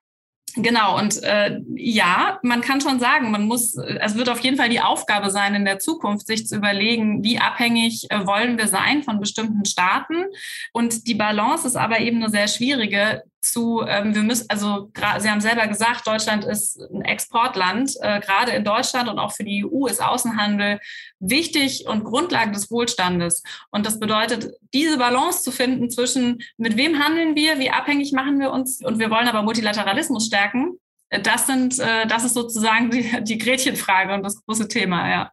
Genau, 0.57 0.97
und 0.97 1.21
äh, 1.21 1.59
ja, 1.75 2.39
man 2.41 2.61
kann 2.61 2.79
schon 2.79 2.97
sagen, 2.97 3.29
man 3.29 3.43
muss, 3.43 3.75
es 3.75 4.15
wird 4.15 4.29
auf 4.29 4.39
jeden 4.39 4.55
Fall 4.55 4.69
die 4.69 4.79
Aufgabe 4.79 5.29
sein, 5.29 5.53
in 5.53 5.65
der 5.65 5.79
Zukunft 5.79 6.27
sich 6.27 6.47
zu 6.47 6.55
überlegen, 6.55 7.25
wie 7.25 7.39
abhängig 7.39 8.09
äh, 8.09 8.25
wollen 8.25 8.57
wir 8.57 8.67
sein 8.67 9.03
von 9.03 9.19
bestimmten 9.19 9.65
Staaten. 9.65 10.23
Und 10.71 11.07
die 11.07 11.15
Balance 11.15 11.67
ist 11.67 11.75
aber 11.75 11.99
eben 11.99 12.23
eine 12.23 12.29
sehr 12.29 12.47
schwierige 12.47 13.23
zu, 13.51 13.81
ähm, 13.87 14.13
wir 14.15 14.23
müssen, 14.23 14.45
also 14.49 14.91
Sie 15.19 15.29
haben 15.29 15.41
selber 15.41 15.67
gesagt, 15.67 16.07
Deutschland 16.07 16.43
ist 16.45 16.79
ein 16.93 17.01
Exportland. 17.01 17.91
Äh, 18.01 18.19
gerade 18.19 18.51
in 18.51 18.63
Deutschland 18.63 19.09
und 19.09 19.19
auch 19.19 19.31
für 19.31 19.43
die 19.43 19.65
EU 19.65 19.87
ist 19.87 20.03
Außenhandel 20.03 20.79
wichtig 21.19 21.87
und 21.87 22.03
Grundlage 22.03 22.51
des 22.51 22.71
Wohlstandes. 22.71 23.43
Und 23.71 23.85
das 23.85 23.99
bedeutet, 23.99 24.53
diese 24.73 24.97
Balance 24.97 25.43
zu 25.43 25.51
finden 25.51 25.89
zwischen, 25.89 26.41
mit 26.57 26.77
wem 26.77 27.03
handeln 27.03 27.35
wir, 27.35 27.59
wie 27.59 27.71
abhängig 27.71 28.11
machen 28.11 28.39
wir 28.39 28.51
uns 28.51 28.83
und 28.83 28.99
wir 28.99 29.09
wollen 29.09 29.27
aber 29.27 29.41
Multilateralismus 29.41 30.27
stärken. 30.27 30.79
Äh, 31.09 31.21
das 31.21 31.47
sind, 31.47 31.79
äh, 31.79 32.07
das 32.07 32.23
ist 32.23 32.33
sozusagen 32.33 32.91
die, 32.91 33.23
die 33.23 33.37
Gretchenfrage 33.37 34.13
und 34.13 34.23
das 34.23 34.43
große 34.45 34.67
Thema, 34.67 35.09
ja. 35.09 35.31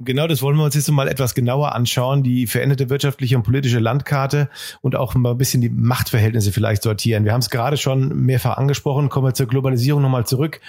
Genau, 0.00 0.26
das 0.26 0.42
wollen 0.42 0.56
wir 0.56 0.64
uns 0.64 0.74
jetzt 0.74 0.90
mal 0.90 1.06
etwas 1.06 1.34
genauer 1.34 1.72
anschauen, 1.72 2.24
die 2.24 2.48
veränderte 2.48 2.90
wirtschaftliche 2.90 3.36
und 3.36 3.44
politische 3.44 3.78
Landkarte 3.78 4.48
und 4.80 4.96
auch 4.96 5.14
mal 5.14 5.30
ein 5.30 5.38
bisschen 5.38 5.60
die 5.60 5.68
Machtverhältnisse 5.70 6.50
vielleicht 6.50 6.82
sortieren. 6.82 7.24
Wir 7.24 7.32
haben 7.32 7.40
es 7.40 7.50
gerade 7.50 7.76
schon 7.76 8.08
mehrfach 8.24 8.56
angesprochen, 8.56 9.08
kommen 9.08 9.28
wir 9.28 9.34
zur 9.34 9.46
Globalisierung 9.46 10.02
nochmal 10.02 10.26
zurück. 10.26 10.60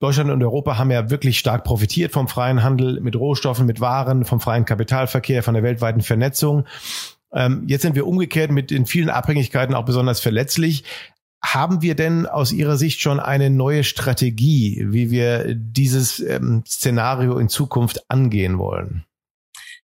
Deutschland 0.00 0.30
und 0.30 0.42
Europa 0.42 0.78
haben 0.78 0.90
ja 0.90 1.10
wirklich 1.10 1.38
stark 1.38 1.64
profitiert 1.64 2.12
vom 2.12 2.26
freien 2.26 2.62
Handel 2.62 3.00
mit 3.02 3.14
Rohstoffen, 3.14 3.66
mit 3.66 3.80
Waren, 3.80 4.24
vom 4.24 4.40
freien 4.40 4.64
Kapitalverkehr, 4.64 5.42
von 5.42 5.52
der 5.52 5.62
weltweiten 5.62 6.00
Vernetzung. 6.00 6.64
Ähm, 7.34 7.64
jetzt 7.66 7.82
sind 7.82 7.94
wir 7.94 8.06
umgekehrt 8.06 8.50
mit 8.50 8.70
den 8.70 8.86
vielen 8.86 9.10
Abhängigkeiten 9.10 9.74
auch 9.74 9.84
besonders 9.84 10.20
verletzlich. 10.20 10.84
Haben 11.42 11.82
wir 11.82 11.94
denn 11.94 12.26
aus 12.26 12.52
Ihrer 12.52 12.76
Sicht 12.76 13.00
schon 13.00 13.18
eine 13.18 13.50
neue 13.50 13.82
Strategie, 13.82 14.86
wie 14.90 15.10
wir 15.10 15.54
dieses 15.54 16.20
ähm, 16.20 16.62
Szenario 16.66 17.38
in 17.38 17.48
Zukunft 17.48 18.10
angehen 18.10 18.58
wollen? 18.58 19.04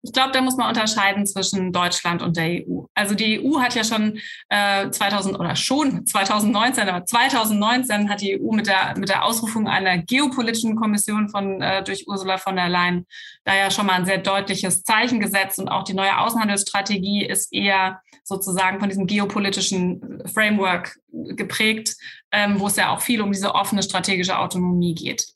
Ich 0.06 0.12
glaube, 0.12 0.34
da 0.34 0.42
muss 0.42 0.58
man 0.58 0.68
unterscheiden 0.68 1.26
zwischen 1.26 1.72
Deutschland 1.72 2.22
und 2.22 2.36
der 2.36 2.66
EU. 2.68 2.84
Also 2.94 3.16
die 3.16 3.40
EU 3.40 3.62
hat 3.62 3.74
ja 3.74 3.86
schon 3.86 4.20
äh, 4.50 4.90
2000 4.90 5.40
oder 5.40 5.56
schon 5.56 6.06
2019, 6.06 6.90
aber 6.90 7.06
2019 7.06 8.10
hat 8.10 8.20
die 8.20 8.38
EU 8.38 8.52
mit 8.52 8.68
der 8.68 8.96
mit 8.98 9.08
der 9.08 9.24
Ausrufung 9.24 9.70
einer 9.70 10.00
geopolitischen 10.00 10.76
Kommission 10.76 11.30
von 11.30 11.62
äh, 11.62 11.84
durch 11.86 12.06
Ursula 12.06 12.38
von 12.38 12.58
der 12.58 12.68
Leyen 12.68 13.08
da 13.46 13.56
ja 13.56 13.72
schon 13.72 13.86
mal 13.86 13.94
ein 13.94 14.06
sehr 14.06 14.18
deutliches 14.18 14.84
Zeichen 14.84 15.22
gesetzt 15.22 15.58
und 15.58 15.70
auch 15.70 15.86
die 15.86 15.94
neue 15.94 16.18
Außenhandelsstrategie 16.18 17.26
ist 17.26 17.54
eher 17.54 18.02
sozusagen 18.26 18.82
von 18.82 18.90
diesem 18.90 19.08
geopolitischen 19.08 20.22
Framework 20.34 20.98
geprägt, 21.12 21.96
ähm, 22.32 22.60
wo 22.60 22.68
es 22.68 22.76
ja 22.76 22.90
auch 22.90 23.00
viel 23.00 23.22
um 23.22 23.32
diese 23.32 23.56
offene 23.56 23.84
strategische 23.84 24.38
Autonomie 24.38 24.96
geht. 24.96 25.28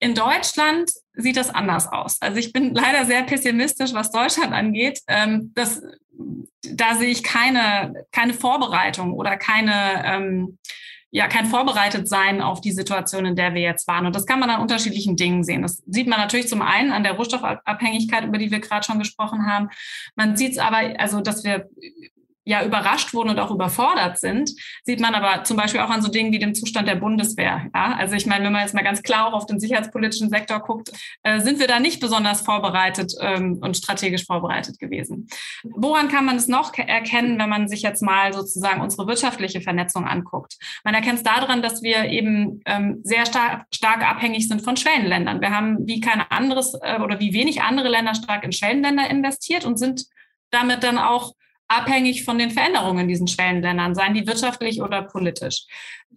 In 0.00 0.14
Deutschland 0.14 0.92
sieht 1.18 1.36
das 1.36 1.50
anders 1.50 1.90
aus. 1.90 2.16
Also 2.20 2.38
ich 2.38 2.52
bin 2.52 2.74
leider 2.74 3.04
sehr 3.04 3.22
pessimistisch, 3.24 3.92
was 3.92 4.12
Deutschland 4.12 4.52
angeht. 4.52 5.00
Ähm, 5.08 5.52
das, 5.54 5.82
da 6.62 6.94
sehe 6.94 7.10
ich 7.10 7.22
keine, 7.22 8.06
keine 8.12 8.32
Vorbereitung 8.32 9.12
oder 9.12 9.36
keine, 9.36 10.04
ähm, 10.04 10.58
ja, 11.10 11.26
kein 11.26 11.46
Vorbereitetsein 11.46 12.40
auf 12.40 12.60
die 12.60 12.70
Situation, 12.70 13.26
in 13.26 13.34
der 13.34 13.54
wir 13.54 13.62
jetzt 13.62 13.88
waren. 13.88 14.06
Und 14.06 14.14
das 14.14 14.26
kann 14.26 14.38
man 14.38 14.50
an 14.50 14.60
unterschiedlichen 14.60 15.16
Dingen 15.16 15.42
sehen. 15.42 15.62
Das 15.62 15.82
sieht 15.86 16.06
man 16.06 16.20
natürlich 16.20 16.48
zum 16.48 16.62
einen 16.62 16.92
an 16.92 17.02
der 17.02 17.12
Rohstoffabhängigkeit, 17.12 18.24
über 18.24 18.38
die 18.38 18.50
wir 18.50 18.60
gerade 18.60 18.86
schon 18.86 18.98
gesprochen 18.98 19.46
haben. 19.46 19.70
Man 20.14 20.36
sieht 20.36 20.52
es 20.52 20.58
aber, 20.58 20.78
also, 20.98 21.20
dass 21.20 21.44
wir 21.44 21.68
ja 22.48 22.64
überrascht 22.64 23.12
wurden 23.12 23.28
und 23.28 23.38
auch 23.38 23.50
überfordert 23.50 24.18
sind, 24.18 24.50
sieht 24.82 25.00
man 25.00 25.14
aber 25.14 25.44
zum 25.44 25.58
Beispiel 25.58 25.80
auch 25.80 25.90
an 25.90 26.00
so 26.00 26.10
Dingen 26.10 26.32
wie 26.32 26.38
dem 26.38 26.54
Zustand 26.54 26.88
der 26.88 26.94
Bundeswehr. 26.94 27.66
Ja? 27.74 27.94
Also 27.98 28.14
ich 28.14 28.24
meine, 28.24 28.46
wenn 28.46 28.52
man 28.52 28.62
jetzt 28.62 28.74
mal 28.74 28.82
ganz 28.82 29.02
klar 29.02 29.26
auch 29.26 29.34
auf 29.34 29.44
den 29.44 29.60
sicherheitspolitischen 29.60 30.30
Sektor 30.30 30.60
guckt, 30.60 30.90
äh, 31.24 31.40
sind 31.40 31.60
wir 31.60 31.66
da 31.66 31.78
nicht 31.78 32.00
besonders 32.00 32.40
vorbereitet 32.40 33.12
ähm, 33.20 33.58
und 33.60 33.76
strategisch 33.76 34.24
vorbereitet 34.24 34.78
gewesen. 34.78 35.28
Woran 35.62 36.08
kann 36.08 36.24
man 36.24 36.36
es 36.36 36.48
noch 36.48 36.72
erkennen, 36.78 37.38
wenn 37.38 37.50
man 37.50 37.68
sich 37.68 37.82
jetzt 37.82 38.02
mal 38.02 38.32
sozusagen 38.32 38.80
unsere 38.80 39.06
wirtschaftliche 39.06 39.60
Vernetzung 39.60 40.06
anguckt? 40.06 40.56
Man 40.84 40.94
erkennt 40.94 41.18
es 41.18 41.24
daran, 41.24 41.60
dass 41.60 41.82
wir 41.82 42.06
eben 42.06 42.62
ähm, 42.64 43.00
sehr 43.04 43.26
stark, 43.26 43.66
stark 43.74 44.02
abhängig 44.08 44.48
sind 44.48 44.62
von 44.62 44.78
Schwellenländern. 44.78 45.42
Wir 45.42 45.50
haben 45.50 45.86
wie 45.86 46.00
kein 46.00 46.22
anderes 46.22 46.72
äh, 46.80 46.98
oder 46.98 47.20
wie 47.20 47.34
wenig 47.34 47.60
andere 47.60 47.88
Länder 47.88 48.14
stark 48.14 48.42
in 48.44 48.52
Schwellenländer 48.52 49.10
investiert 49.10 49.66
und 49.66 49.78
sind 49.78 50.06
damit 50.50 50.82
dann 50.82 50.96
auch 50.96 51.34
abhängig 51.68 52.24
von 52.24 52.38
den 52.38 52.50
Veränderungen 52.50 53.00
in 53.00 53.08
diesen 53.08 53.28
Schwellenländern, 53.28 53.94
seien 53.94 54.14
die 54.14 54.26
wirtschaftlich 54.26 54.82
oder 54.82 55.02
politisch. 55.02 55.66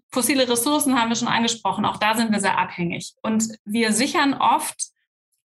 Fossile 0.10 0.50
Ressourcen 0.50 1.00
haben 1.00 1.10
wir 1.10 1.16
schon 1.16 1.28
angesprochen, 1.28 1.86
auch 1.86 1.98
da 1.98 2.16
sind 2.16 2.32
wir 2.32 2.40
sehr 2.40 2.58
abhängig. 2.58 3.14
Und 3.22 3.46
wir 3.66 3.92
sichern 3.92 4.34
oft 4.34 4.92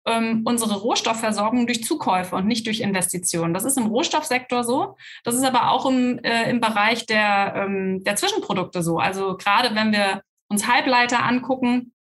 ähm, 0.06 0.42
unsere 0.44 0.76
Rohstoffversorgung 0.76 1.66
durch 1.66 1.84
Zukäufe 1.84 2.36
und 2.36 2.46
nicht 2.46 2.66
durch 2.66 2.80
Investitionen. 2.80 3.54
Das 3.54 3.64
ist 3.64 3.76
im 3.76 3.86
Rohstoffsektor 3.86 4.64
so. 4.64 4.96
Das 5.24 5.34
ist 5.34 5.44
aber 5.44 5.70
auch 5.70 5.86
im, 5.86 6.18
äh, 6.18 6.50
im 6.50 6.60
Bereich 6.60 7.06
der, 7.06 7.54
ähm, 7.56 8.02
der 8.04 8.16
Zwischenprodukte 8.16 8.82
so. 8.82 8.98
Also 8.98 9.36
gerade 9.36 9.74
wenn 9.74 9.92
wir 9.92 10.22
uns 10.48 10.66
Halbleiter 10.66 11.22
angucken, 11.24 11.92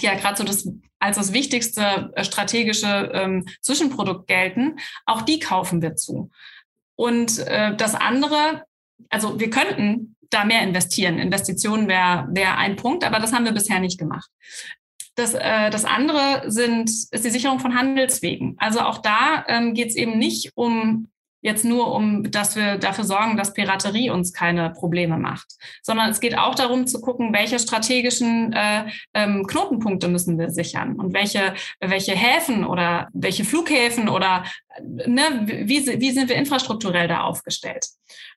die 0.00 0.06
ja 0.06 0.14
gerade 0.14 0.36
so 0.36 0.44
das 0.44 0.68
als 0.98 1.16
das 1.16 1.32
wichtigste 1.32 2.12
äh, 2.14 2.24
strategische 2.24 3.10
ähm, 3.12 3.46
Zwischenprodukt 3.60 4.26
gelten, 4.26 4.78
auch 5.04 5.22
die 5.22 5.38
kaufen 5.38 5.82
wir 5.82 5.96
zu. 5.96 6.30
Und 6.96 7.38
äh, 7.46 7.74
das 7.76 7.94
andere, 7.94 8.64
also 9.10 9.38
wir 9.40 9.50
könnten 9.50 10.16
da 10.30 10.44
mehr 10.44 10.62
investieren. 10.62 11.18
Investitionen 11.18 11.88
wäre 11.88 12.26
wär 12.30 12.58
ein 12.58 12.76
Punkt, 12.76 13.04
aber 13.04 13.18
das 13.18 13.32
haben 13.32 13.44
wir 13.44 13.52
bisher 13.52 13.80
nicht 13.80 13.98
gemacht. 13.98 14.30
Das, 15.14 15.34
äh, 15.34 15.70
das 15.70 15.84
andere 15.84 16.50
sind, 16.50 16.90
ist 16.90 17.24
die 17.24 17.30
Sicherung 17.30 17.60
von 17.60 17.76
Handelswegen. 17.76 18.56
Also 18.58 18.80
auch 18.80 18.98
da 18.98 19.44
ähm, 19.46 19.74
geht 19.74 19.90
es 19.90 19.96
eben 19.96 20.18
nicht 20.18 20.52
um 20.56 21.08
jetzt 21.44 21.64
nur 21.64 21.92
um, 21.94 22.30
dass 22.30 22.56
wir 22.56 22.78
dafür 22.78 23.04
sorgen, 23.04 23.36
dass 23.36 23.52
Piraterie 23.52 24.10
uns 24.10 24.32
keine 24.32 24.70
Probleme 24.70 25.18
macht, 25.18 25.46
sondern 25.82 26.10
es 26.10 26.18
geht 26.18 26.38
auch 26.38 26.54
darum 26.54 26.86
zu 26.86 27.02
gucken, 27.02 27.34
welche 27.34 27.58
strategischen 27.58 28.54
äh, 28.54 28.86
ähm, 29.12 29.46
Knotenpunkte 29.46 30.08
müssen 30.08 30.38
wir 30.38 30.50
sichern 30.50 30.94
und 30.96 31.12
welche, 31.12 31.54
welche 31.80 32.12
Häfen 32.12 32.64
oder 32.64 33.08
welche 33.12 33.44
Flughäfen 33.44 34.08
oder 34.08 34.44
ne, 34.82 35.42
wie, 35.44 36.00
wie 36.00 36.10
sind 36.12 36.30
wir 36.30 36.36
infrastrukturell 36.36 37.08
da 37.08 37.20
aufgestellt. 37.20 37.86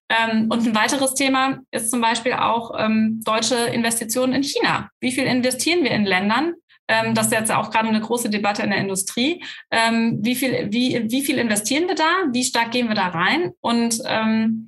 Ähm, 0.09 0.47
und 0.49 0.67
ein 0.67 0.75
weiteres 0.75 1.13
Thema 1.13 1.59
ist 1.71 1.89
zum 1.89 2.01
Beispiel 2.01 2.33
auch 2.33 2.71
ähm, 2.77 3.21
deutsche 3.23 3.55
Investitionen 3.55 4.33
in 4.33 4.43
China. 4.43 4.89
Wie 4.99 5.13
viel 5.13 5.25
investieren 5.25 5.83
wir 5.83 5.91
in 5.91 6.05
Ländern, 6.05 6.55
ähm, 6.87 7.13
das 7.13 7.27
ist 7.27 7.33
jetzt 7.33 7.51
auch 7.51 7.69
gerade 7.71 7.89
eine 7.89 8.01
große 8.01 8.29
Debatte 8.29 8.63
in 8.63 8.69
der 8.69 8.79
Industrie. 8.79 9.43
Ähm, 9.71 10.19
wie, 10.21 10.35
viel, 10.35 10.71
wie, 10.71 11.09
wie 11.09 11.21
viel 11.21 11.37
investieren 11.37 11.87
wir 11.87 11.95
da? 11.95 12.09
Wie 12.31 12.43
stark 12.43 12.71
gehen 12.71 12.87
wir 12.87 12.95
da 12.95 13.07
rein? 13.07 13.51
Und 13.61 14.01
ähm, 14.05 14.67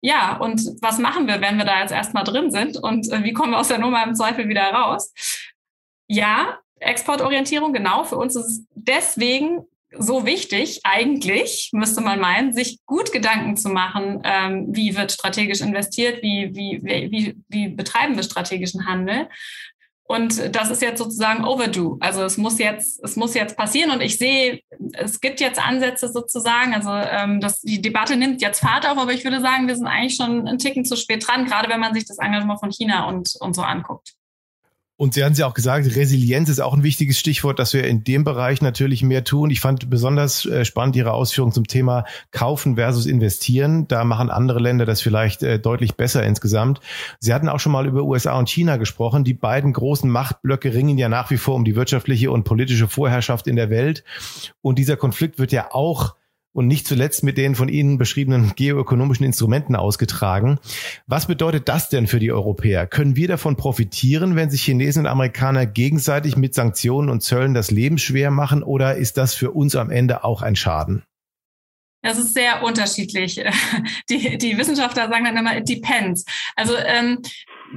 ja, 0.00 0.36
und 0.36 0.60
was 0.80 0.98
machen 0.98 1.28
wir, 1.28 1.40
wenn 1.40 1.58
wir 1.58 1.64
da 1.64 1.80
jetzt 1.80 1.92
erstmal 1.92 2.24
drin 2.24 2.50
sind? 2.50 2.76
Und 2.76 3.10
äh, 3.12 3.22
wie 3.22 3.32
kommen 3.32 3.52
wir 3.52 3.58
aus 3.58 3.68
der 3.68 3.78
Nummer 3.78 4.04
im 4.04 4.14
Zweifel 4.14 4.48
wieder 4.48 4.64
raus? 4.72 5.12
Ja, 6.08 6.58
Exportorientierung, 6.80 7.72
genau. 7.72 8.04
Für 8.04 8.16
uns 8.16 8.34
ist 8.34 8.46
es 8.46 8.66
deswegen 8.74 9.60
so 9.98 10.24
wichtig, 10.24 10.80
eigentlich, 10.84 11.70
müsste 11.72 12.00
man 12.00 12.18
meinen, 12.18 12.52
sich 12.52 12.78
gut 12.86 13.12
Gedanken 13.12 13.56
zu 13.56 13.68
machen, 13.68 14.22
ähm, 14.24 14.66
wie 14.70 14.96
wird 14.96 15.12
strategisch 15.12 15.60
investiert, 15.60 16.22
wie, 16.22 16.50
wie, 16.54 16.80
wie, 16.82 17.36
wie 17.48 17.68
betreiben 17.68 18.16
wir 18.16 18.22
strategischen 18.22 18.86
Handel. 18.86 19.28
Und 20.12 20.54
das 20.54 20.70
ist 20.70 20.82
jetzt 20.82 20.98
sozusagen 20.98 21.42
overdue. 21.42 21.96
Also 22.00 22.22
es 22.22 22.36
muss 22.36 22.58
jetzt, 22.58 23.02
es 23.02 23.16
muss 23.16 23.32
jetzt 23.32 23.56
passieren. 23.56 23.90
Und 23.90 24.02
ich 24.02 24.18
sehe, 24.18 24.60
es 24.92 25.22
gibt 25.22 25.40
jetzt 25.40 25.58
Ansätze 25.58 26.08
sozusagen. 26.12 26.74
Also 26.74 26.90
ähm, 26.90 27.40
das, 27.40 27.62
die 27.62 27.80
Debatte 27.80 28.16
nimmt 28.16 28.42
jetzt 28.42 28.60
Fahrt 28.60 28.86
auf, 28.86 28.98
aber 28.98 29.14
ich 29.14 29.24
würde 29.24 29.40
sagen, 29.40 29.68
wir 29.68 29.74
sind 29.74 29.86
eigentlich 29.86 30.16
schon 30.16 30.46
einen 30.46 30.58
Ticken 30.58 30.84
zu 30.84 30.96
spät 30.96 31.26
dran, 31.26 31.46
gerade 31.46 31.70
wenn 31.70 31.80
man 31.80 31.94
sich 31.94 32.04
das 32.04 32.18
Engagement 32.18 32.60
von 32.60 32.70
China 32.70 33.08
und, 33.08 33.36
und 33.40 33.56
so 33.56 33.62
anguckt. 33.62 34.12
Und 35.02 35.14
Sie 35.14 35.24
haben 35.24 35.34
ja 35.34 35.48
auch 35.48 35.54
gesagt, 35.54 35.96
Resilienz 35.96 36.48
ist 36.48 36.60
auch 36.60 36.74
ein 36.74 36.84
wichtiges 36.84 37.18
Stichwort, 37.18 37.58
dass 37.58 37.74
wir 37.74 37.82
in 37.82 38.04
dem 38.04 38.22
Bereich 38.22 38.62
natürlich 38.62 39.02
mehr 39.02 39.24
tun. 39.24 39.50
Ich 39.50 39.58
fand 39.58 39.90
besonders 39.90 40.46
äh, 40.46 40.64
spannend 40.64 40.94
Ihre 40.94 41.12
Ausführungen 41.12 41.52
zum 41.52 41.66
Thema 41.66 42.04
Kaufen 42.30 42.76
versus 42.76 43.06
Investieren. 43.06 43.88
Da 43.88 44.04
machen 44.04 44.30
andere 44.30 44.60
Länder 44.60 44.86
das 44.86 45.00
vielleicht 45.00 45.42
äh, 45.42 45.58
deutlich 45.58 45.96
besser 45.96 46.22
insgesamt. 46.22 46.78
Sie 47.18 47.34
hatten 47.34 47.48
auch 47.48 47.58
schon 47.58 47.72
mal 47.72 47.88
über 47.88 48.04
USA 48.04 48.38
und 48.38 48.48
China 48.48 48.76
gesprochen. 48.76 49.24
Die 49.24 49.34
beiden 49.34 49.72
großen 49.72 50.08
Machtblöcke 50.08 50.72
ringen 50.72 50.96
ja 50.96 51.08
nach 51.08 51.32
wie 51.32 51.36
vor 51.36 51.56
um 51.56 51.64
die 51.64 51.74
wirtschaftliche 51.74 52.30
und 52.30 52.44
politische 52.44 52.86
Vorherrschaft 52.86 53.48
in 53.48 53.56
der 53.56 53.70
Welt. 53.70 54.04
Und 54.60 54.78
dieser 54.78 54.96
Konflikt 54.96 55.40
wird 55.40 55.50
ja 55.50 55.72
auch 55.72 56.14
und 56.52 56.66
nicht 56.66 56.86
zuletzt 56.86 57.22
mit 57.22 57.38
den 57.38 57.54
von 57.54 57.68
Ihnen 57.68 57.98
beschriebenen 57.98 58.52
geoökonomischen 58.56 59.24
Instrumenten 59.24 59.76
ausgetragen. 59.76 60.58
Was 61.06 61.26
bedeutet 61.26 61.68
das 61.68 61.88
denn 61.88 62.06
für 62.06 62.18
die 62.18 62.32
Europäer? 62.32 62.86
Können 62.86 63.16
wir 63.16 63.28
davon 63.28 63.56
profitieren, 63.56 64.36
wenn 64.36 64.50
sich 64.50 64.62
Chinesen 64.62 65.04
und 65.04 65.10
Amerikaner 65.10 65.66
gegenseitig 65.66 66.36
mit 66.36 66.54
Sanktionen 66.54 67.08
und 67.08 67.22
Zöllen 67.22 67.54
das 67.54 67.70
Leben 67.70 67.98
schwer 67.98 68.30
machen 68.30 68.62
oder 68.62 68.96
ist 68.96 69.16
das 69.16 69.34
für 69.34 69.50
uns 69.50 69.76
am 69.76 69.90
Ende 69.90 70.24
auch 70.24 70.42
ein 70.42 70.56
Schaden? 70.56 71.02
Das 72.02 72.18
ist 72.18 72.34
sehr 72.34 72.62
unterschiedlich. 72.64 73.40
Die, 74.10 74.36
die 74.36 74.58
Wissenschaftler 74.58 75.08
sagen 75.08 75.24
dann 75.24 75.36
immer, 75.36 75.56
it 75.56 75.68
depends. 75.68 76.24
Also 76.56 76.76
ähm, 76.76 77.20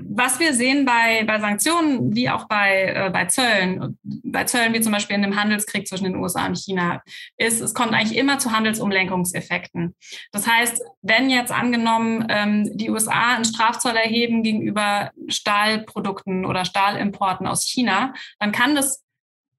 was 0.04 0.40
wir 0.40 0.54
sehen 0.54 0.86
bei, 0.86 1.24
bei 1.26 1.40
Sanktionen, 1.40 2.16
wie 2.16 2.30
auch 2.30 2.48
bei, 2.48 2.94
äh, 2.96 3.10
bei 3.12 3.26
Zöllen, 3.26 3.98
bei 4.04 4.44
Zöllen 4.44 4.74
wie 4.74 4.82
zum 4.82 4.92
Beispiel 4.92 5.16
in 5.16 5.22
dem 5.22 5.40
Handelskrieg 5.40 5.88
zwischen 5.88 6.06
den 6.06 6.16
USA 6.16 6.46
und 6.46 6.58
China, 6.58 7.02
ist, 7.38 7.62
es 7.62 7.74
kommt 7.74 7.94
eigentlich 7.94 8.18
immer 8.18 8.40
zu 8.40 8.52
Handelsumlenkungseffekten. 8.52 9.96
Das 10.32 10.48
heißt, 10.48 10.82
wenn 11.02 11.30
jetzt 11.30 11.52
angenommen 11.52 12.26
ähm, 12.30 12.78
die 12.78 12.90
USA 12.90 13.36
einen 13.36 13.46
Strafzoll 13.46 13.96
erheben 13.96 14.44
gegenüber 14.44 15.12
Stahlprodukten 15.28 16.46
oder 16.46 16.66
Stahlimporten 16.66 17.48
aus 17.48 17.64
China, 17.64 18.14
dann 18.40 18.52
kann 18.52 18.76
das 18.76 19.04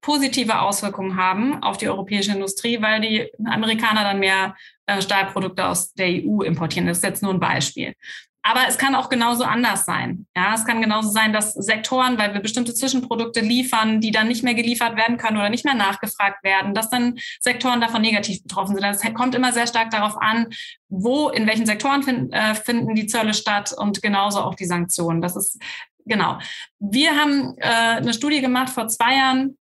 positive 0.01 0.61
Auswirkungen 0.61 1.17
haben 1.17 1.61
auf 1.63 1.77
die 1.77 1.89
europäische 1.89 2.31
Industrie, 2.31 2.81
weil 2.81 3.01
die 3.01 3.29
Amerikaner 3.45 4.03
dann 4.03 4.19
mehr 4.19 4.55
äh, 4.85 5.01
Stahlprodukte 5.01 5.65
aus 5.65 5.93
der 5.93 6.07
EU 6.07 6.41
importieren. 6.43 6.87
Das 6.87 6.97
ist 6.97 7.03
jetzt 7.03 7.23
nur 7.23 7.33
ein 7.33 7.39
Beispiel. 7.39 7.93
Aber 8.49 8.61
es 8.67 8.77
kann 8.77 8.95
auch 8.95 9.09
genauso 9.09 9.43
anders 9.43 9.85
sein. 9.85 10.25
Ja, 10.35 10.53
es 10.55 10.63
kann 10.63 10.81
genauso 10.81 11.09
sein, 11.09 11.33
dass 11.33 11.53
Sektoren, 11.53 12.17
weil 12.17 12.33
wir 12.33 12.39
bestimmte 12.39 12.73
Zwischenprodukte 12.73 13.41
liefern, 13.41 13.99
die 13.99 14.11
dann 14.11 14.29
nicht 14.29 14.41
mehr 14.41 14.53
geliefert 14.53 14.95
werden 14.95 15.17
können 15.17 15.37
oder 15.37 15.49
nicht 15.49 15.65
mehr 15.65 15.73
nachgefragt 15.73 16.43
werden, 16.45 16.73
dass 16.73 16.89
dann 16.89 17.17
Sektoren 17.41 17.81
davon 17.81 18.01
negativ 18.01 18.41
betroffen 18.43 18.75
sind. 18.75 18.83
Das 18.83 19.01
kommt 19.13 19.35
immer 19.35 19.51
sehr 19.51 19.67
stark 19.67 19.91
darauf 19.91 20.15
an, 20.21 20.47
wo, 20.87 21.27
in 21.27 21.45
welchen 21.45 21.65
Sektoren 21.65 22.03
find, 22.03 22.33
äh, 22.33 22.55
finden 22.55 22.95
die 22.95 23.07
Zölle 23.07 23.33
statt 23.33 23.73
und 23.77 24.01
genauso 24.01 24.39
auch 24.39 24.55
die 24.55 24.65
Sanktionen. 24.65 25.21
Das 25.21 25.35
ist 25.35 25.61
genau. 26.05 26.39
Wir 26.79 27.17
haben 27.19 27.53
äh, 27.57 27.97
eine 27.97 28.13
Studie 28.13 28.39
gemacht 28.39 28.69
vor 28.69 28.87
zwei 28.87 29.15
Jahren 29.17 29.57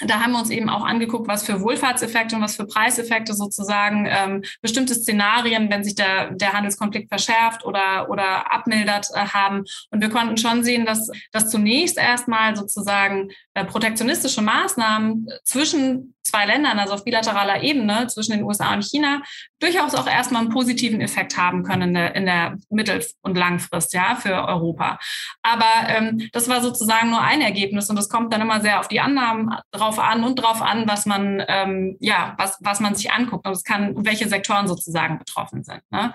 da 0.00 0.20
haben 0.20 0.32
wir 0.32 0.38
uns 0.38 0.50
eben 0.50 0.68
auch 0.68 0.84
angeguckt, 0.84 1.28
was 1.28 1.44
für 1.44 1.60
Wohlfahrtseffekte 1.60 2.36
und 2.36 2.42
was 2.42 2.56
für 2.56 2.66
Preiseffekte 2.66 3.34
sozusagen 3.34 4.06
ähm, 4.08 4.42
bestimmte 4.60 4.94
Szenarien, 4.94 5.70
wenn 5.70 5.84
sich 5.84 5.94
der, 5.94 6.32
der 6.32 6.52
Handelskonflikt 6.52 7.08
verschärft 7.08 7.64
oder, 7.64 8.08
oder 8.10 8.52
abmildert, 8.52 9.08
äh, 9.14 9.26
haben. 9.26 9.64
Und 9.90 10.00
wir 10.00 10.10
konnten 10.10 10.36
schon 10.36 10.64
sehen, 10.64 10.86
dass, 10.86 11.10
dass 11.32 11.50
zunächst 11.50 11.98
erstmal 11.98 12.56
sozusagen 12.56 13.30
protektionistische 13.62 14.42
Maßnahmen 14.42 15.28
zwischen 15.44 16.14
zwei 16.24 16.46
Ländern, 16.46 16.78
also 16.78 16.94
auf 16.94 17.04
bilateraler 17.04 17.62
Ebene 17.62 18.08
zwischen 18.08 18.32
den 18.32 18.42
USA 18.42 18.74
und 18.74 18.84
China, 18.84 19.22
durchaus 19.60 19.94
auch 19.94 20.08
erstmal 20.08 20.42
einen 20.42 20.50
positiven 20.50 21.00
Effekt 21.00 21.36
haben 21.36 21.62
können 21.62 21.82
in 21.90 21.94
der, 21.94 22.16
in 22.16 22.26
der 22.26 22.58
Mittel- 22.70 23.04
und 23.22 23.36
Langfrist, 23.36 23.92
ja, 23.92 24.16
für 24.16 24.32
Europa. 24.32 24.98
Aber 25.42 25.88
ähm, 25.88 26.28
das 26.32 26.48
war 26.48 26.60
sozusagen 26.60 27.10
nur 27.10 27.20
ein 27.20 27.40
Ergebnis 27.40 27.88
und 27.90 27.98
es 27.98 28.08
kommt 28.08 28.32
dann 28.32 28.40
immer 28.40 28.60
sehr 28.60 28.80
auf 28.80 28.88
die 28.88 29.00
Annahmen 29.00 29.54
drauf 29.70 29.98
an 29.98 30.24
und 30.24 30.36
drauf 30.36 30.60
an, 30.60 30.88
was 30.88 31.06
man, 31.06 31.42
ähm, 31.46 31.96
ja, 32.00 32.34
was, 32.38 32.58
was 32.60 32.80
man 32.80 32.94
sich 32.94 33.12
anguckt 33.12 33.46
und 33.46 33.52
es 33.52 33.62
kann, 33.62 34.04
welche 34.04 34.28
Sektoren 34.28 34.66
sozusagen 34.66 35.18
betroffen 35.18 35.62
sind. 35.62 35.82
Ne? 35.90 36.12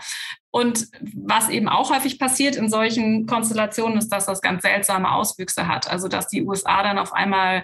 Und 0.51 0.88
was 1.13 1.50
eben 1.50 1.70
auch 1.70 1.91
häufig 1.91 2.18
passiert 2.18 2.56
in 2.56 2.70
solchen 2.70 3.27
Konstellationen, 3.27 3.98
ist, 3.98 4.10
dass 4.10 4.25
das 4.25 4.41
ganz 4.41 4.63
seltsame 4.63 5.12
Auswüchse 5.12 5.68
hat. 5.68 5.89
Also, 5.89 6.08
dass 6.08 6.27
die 6.27 6.44
USA 6.44 6.82
dann 6.82 6.98
auf 6.98 7.13
einmal 7.13 7.63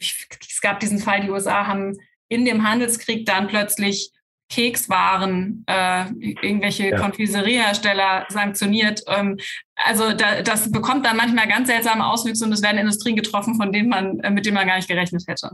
es 0.00 0.60
gab 0.60 0.80
diesen 0.80 0.98
Fall, 0.98 1.20
die 1.22 1.30
USA 1.30 1.66
haben 1.66 1.96
in 2.28 2.44
dem 2.44 2.68
Handelskrieg 2.68 3.26
dann 3.26 3.48
plötzlich 3.48 4.12
Kekswaren, 4.50 5.64
äh, 5.66 6.06
irgendwelche 6.40 6.88
ja. 6.88 6.98
Konfiseriehersteller 6.98 8.26
sanktioniert. 8.28 9.02
Ähm, 9.06 9.38
also 9.76 10.12
da, 10.12 10.42
das 10.42 10.72
bekommt 10.72 11.04
dann 11.04 11.18
manchmal 11.18 11.48
ganz 11.48 11.68
seltsame 11.68 12.06
Auswüchse 12.06 12.44
und 12.46 12.52
es 12.52 12.62
werden 12.62 12.78
Industrien 12.78 13.16
getroffen, 13.16 13.56
von 13.56 13.72
denen 13.72 13.90
man, 13.90 14.20
äh, 14.20 14.30
mit 14.30 14.46
denen 14.46 14.54
man 14.54 14.66
gar 14.66 14.76
nicht 14.76 14.88
gerechnet 14.88 15.24
hätte. 15.26 15.50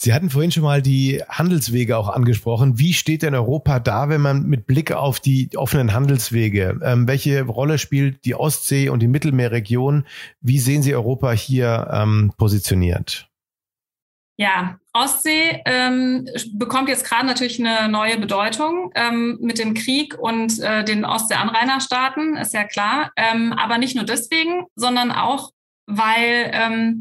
Sie 0.00 0.14
hatten 0.14 0.30
vorhin 0.30 0.52
schon 0.52 0.62
mal 0.62 0.80
die 0.80 1.24
Handelswege 1.28 1.98
auch 1.98 2.08
angesprochen. 2.08 2.78
Wie 2.78 2.92
steht 2.92 3.22
denn 3.22 3.34
Europa 3.34 3.80
da, 3.80 4.08
wenn 4.08 4.20
man 4.20 4.44
mit 4.44 4.64
Blick 4.64 4.92
auf 4.92 5.18
die 5.18 5.50
offenen 5.56 5.92
Handelswege, 5.92 6.78
ähm, 6.84 7.08
welche 7.08 7.42
Rolle 7.42 7.78
spielt 7.78 8.24
die 8.24 8.36
Ostsee 8.36 8.90
und 8.90 9.00
die 9.00 9.08
Mittelmeerregion? 9.08 10.06
Wie 10.40 10.60
sehen 10.60 10.82
Sie 10.84 10.94
Europa 10.94 11.32
hier 11.32 11.88
ähm, 11.92 12.32
positioniert? 12.38 13.28
Ja, 14.36 14.78
Ostsee 14.92 15.62
ähm, 15.64 16.28
bekommt 16.52 16.88
jetzt 16.88 17.04
gerade 17.04 17.26
natürlich 17.26 17.58
eine 17.58 17.88
neue 17.88 18.18
Bedeutung 18.18 18.92
ähm, 18.94 19.36
mit 19.40 19.58
dem 19.58 19.74
Krieg 19.74 20.16
und 20.16 20.60
äh, 20.60 20.84
den 20.84 21.04
Ostsee-Anrainerstaaten, 21.04 22.36
ist 22.36 22.54
ja 22.54 22.62
klar. 22.62 23.10
Ähm, 23.16 23.52
aber 23.52 23.78
nicht 23.78 23.96
nur 23.96 24.04
deswegen, 24.04 24.66
sondern 24.76 25.10
auch, 25.10 25.50
weil 25.88 26.50
ähm, 26.52 27.00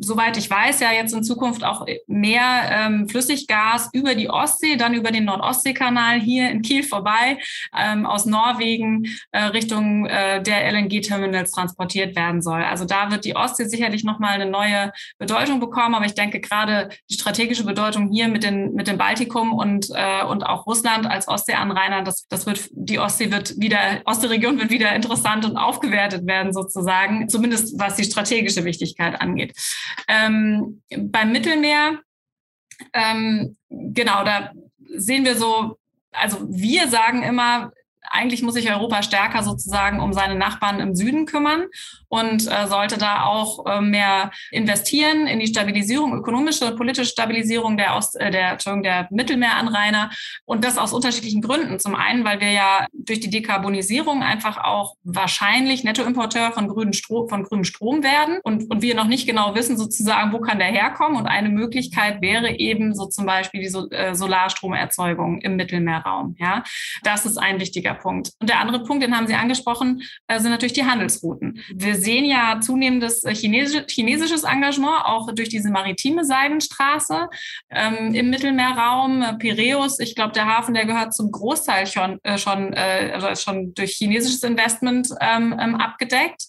soweit 0.00 0.36
ich 0.36 0.48
weiß, 0.48 0.78
ja 0.80 0.92
jetzt 0.92 1.12
in 1.12 1.24
Zukunft 1.24 1.64
auch 1.64 1.84
mehr 2.06 2.42
ähm, 2.70 3.08
Flüssiggas 3.08 3.90
über 3.92 4.14
die 4.14 4.30
Ostsee, 4.30 4.76
dann 4.76 4.94
über 4.94 5.10
den 5.10 5.24
Nordostseekanal 5.24 6.20
hier 6.20 6.48
in 6.48 6.62
Kiel 6.62 6.84
vorbei, 6.84 7.38
ähm, 7.76 8.06
aus 8.06 8.24
Norwegen 8.24 9.08
äh, 9.32 9.44
Richtung 9.44 10.06
äh, 10.06 10.40
der 10.40 10.70
LNG-Terminals 10.72 11.50
transportiert 11.50 12.14
werden 12.14 12.40
soll. 12.40 12.62
Also 12.62 12.84
da 12.84 13.10
wird 13.10 13.24
die 13.24 13.34
Ostsee 13.34 13.64
sicherlich 13.64 14.04
nochmal 14.04 14.34
eine 14.34 14.48
neue 14.48 14.92
Bedeutung 15.18 15.58
bekommen, 15.58 15.96
aber 15.96 16.06
ich 16.06 16.14
denke 16.14 16.40
gerade 16.40 16.90
die 17.10 17.14
strategische 17.14 17.64
Bedeutung 17.64 18.10
hier 18.12 18.28
mit, 18.28 18.44
den, 18.44 18.74
mit 18.74 18.86
dem 18.86 18.96
Baltikum 18.96 19.52
und, 19.52 19.88
äh, 19.92 20.24
und 20.24 20.44
auch 20.44 20.66
Russland 20.66 21.06
als 21.06 21.26
Ostseeanrainer, 21.26 22.04
das, 22.04 22.28
das 22.28 22.46
wird, 22.46 22.68
die 22.70 23.00
Ostsee 23.00 23.32
wird 23.32 23.58
wieder, 23.58 23.78
Ostseeregion 24.04 24.60
wird 24.60 24.70
wieder 24.70 24.94
interessant 24.94 25.44
und 25.44 25.56
aufgewertet 25.56 26.26
werden 26.28 26.52
sozusagen, 26.52 27.28
zumindest 27.28 27.76
was 27.76 27.87
die 27.96 28.04
strategische 28.04 28.64
Wichtigkeit 28.64 29.20
angeht. 29.20 29.56
Ähm, 30.08 30.82
beim 30.96 31.32
Mittelmeer, 31.32 32.00
ähm, 32.92 33.56
genau, 33.70 34.24
da 34.24 34.52
sehen 34.96 35.24
wir 35.24 35.36
so, 35.36 35.78
also 36.12 36.46
wir 36.48 36.88
sagen 36.88 37.22
immer, 37.22 37.72
eigentlich 38.10 38.42
muss 38.42 38.54
sich 38.54 38.70
Europa 38.70 39.02
stärker 39.02 39.42
sozusagen 39.42 40.00
um 40.00 40.12
seine 40.12 40.34
Nachbarn 40.34 40.80
im 40.80 40.94
Süden 40.94 41.26
kümmern 41.26 41.66
und 42.08 42.46
äh, 42.46 42.66
sollte 42.66 42.98
da 42.98 43.24
auch 43.24 43.66
äh, 43.66 43.80
mehr 43.80 44.30
investieren 44.50 45.26
in 45.26 45.38
die 45.40 45.46
Stabilisierung, 45.46 46.14
ökonomische 46.14 46.66
und 46.66 46.76
politische 46.76 47.10
Stabilisierung 47.10 47.76
der, 47.76 47.96
Ost, 47.96 48.18
äh, 48.18 48.30
der, 48.30 48.52
Entschuldigung, 48.52 48.82
der 48.82 49.08
Mittelmeeranrainer 49.10 50.10
und 50.44 50.64
das 50.64 50.78
aus 50.78 50.92
unterschiedlichen 50.92 51.42
Gründen. 51.42 51.78
Zum 51.78 51.94
einen, 51.94 52.24
weil 52.24 52.40
wir 52.40 52.50
ja 52.50 52.86
durch 52.92 53.20
die 53.20 53.30
Dekarbonisierung 53.30 54.22
einfach 54.22 54.58
auch 54.58 54.96
wahrscheinlich 55.04 55.84
Nettoimporteur 55.84 56.52
von, 56.52 56.68
grünen 56.68 56.92
Strom, 56.92 57.28
von 57.28 57.44
grünem 57.44 57.64
Strom 57.64 58.02
werden 58.02 58.38
und, 58.42 58.70
und 58.70 58.82
wir 58.82 58.94
noch 58.94 59.06
nicht 59.06 59.26
genau 59.26 59.54
wissen 59.54 59.76
sozusagen, 59.76 60.32
wo 60.32 60.40
kann 60.40 60.58
der 60.58 60.68
herkommen 60.68 61.18
und 61.18 61.26
eine 61.26 61.48
Möglichkeit 61.48 62.22
wäre 62.22 62.58
eben 62.58 62.94
so 62.94 63.06
zum 63.06 63.26
Beispiel 63.26 63.60
die 63.60 63.68
so, 63.68 63.88
äh, 63.90 64.14
Solarstromerzeugung 64.14 65.40
im 65.40 65.56
Mittelmeerraum. 65.56 66.36
Ja, 66.38 66.62
das 67.02 67.26
ist 67.26 67.36
ein 67.36 67.60
wichtiger 67.60 67.97
Punkt. 68.00 68.32
Und 68.40 68.48
der 68.48 68.60
andere 68.60 68.82
Punkt, 68.82 69.02
den 69.02 69.16
haben 69.16 69.26
Sie 69.26 69.34
angesprochen, 69.34 70.02
äh, 70.26 70.40
sind 70.40 70.50
natürlich 70.50 70.72
die 70.72 70.84
Handelsrouten. 70.84 71.60
Wir 71.74 71.96
sehen 71.96 72.24
ja 72.24 72.60
zunehmendes 72.60 73.24
äh, 73.24 73.34
Chinesisch, 73.34 73.82
chinesisches 73.88 74.44
Engagement, 74.44 75.04
auch 75.04 75.32
durch 75.32 75.48
diese 75.48 75.70
maritime 75.70 76.24
Seidenstraße 76.24 77.28
ähm, 77.70 78.14
im 78.14 78.30
Mittelmeerraum. 78.30 79.22
Äh, 79.22 79.34
Piräus, 79.34 79.98
ich 80.00 80.14
glaube, 80.14 80.32
der 80.32 80.46
Hafen, 80.46 80.74
der 80.74 80.86
gehört 80.86 81.14
zum 81.14 81.30
Großteil 81.30 81.86
schon, 81.86 82.18
äh, 82.22 82.38
schon, 82.38 82.72
äh, 82.72 83.12
also 83.14 83.34
schon 83.34 83.74
durch 83.74 83.92
chinesisches 83.92 84.42
Investment 84.42 85.08
ähm, 85.20 85.54
ähm, 85.58 85.76
abgedeckt. 85.76 86.44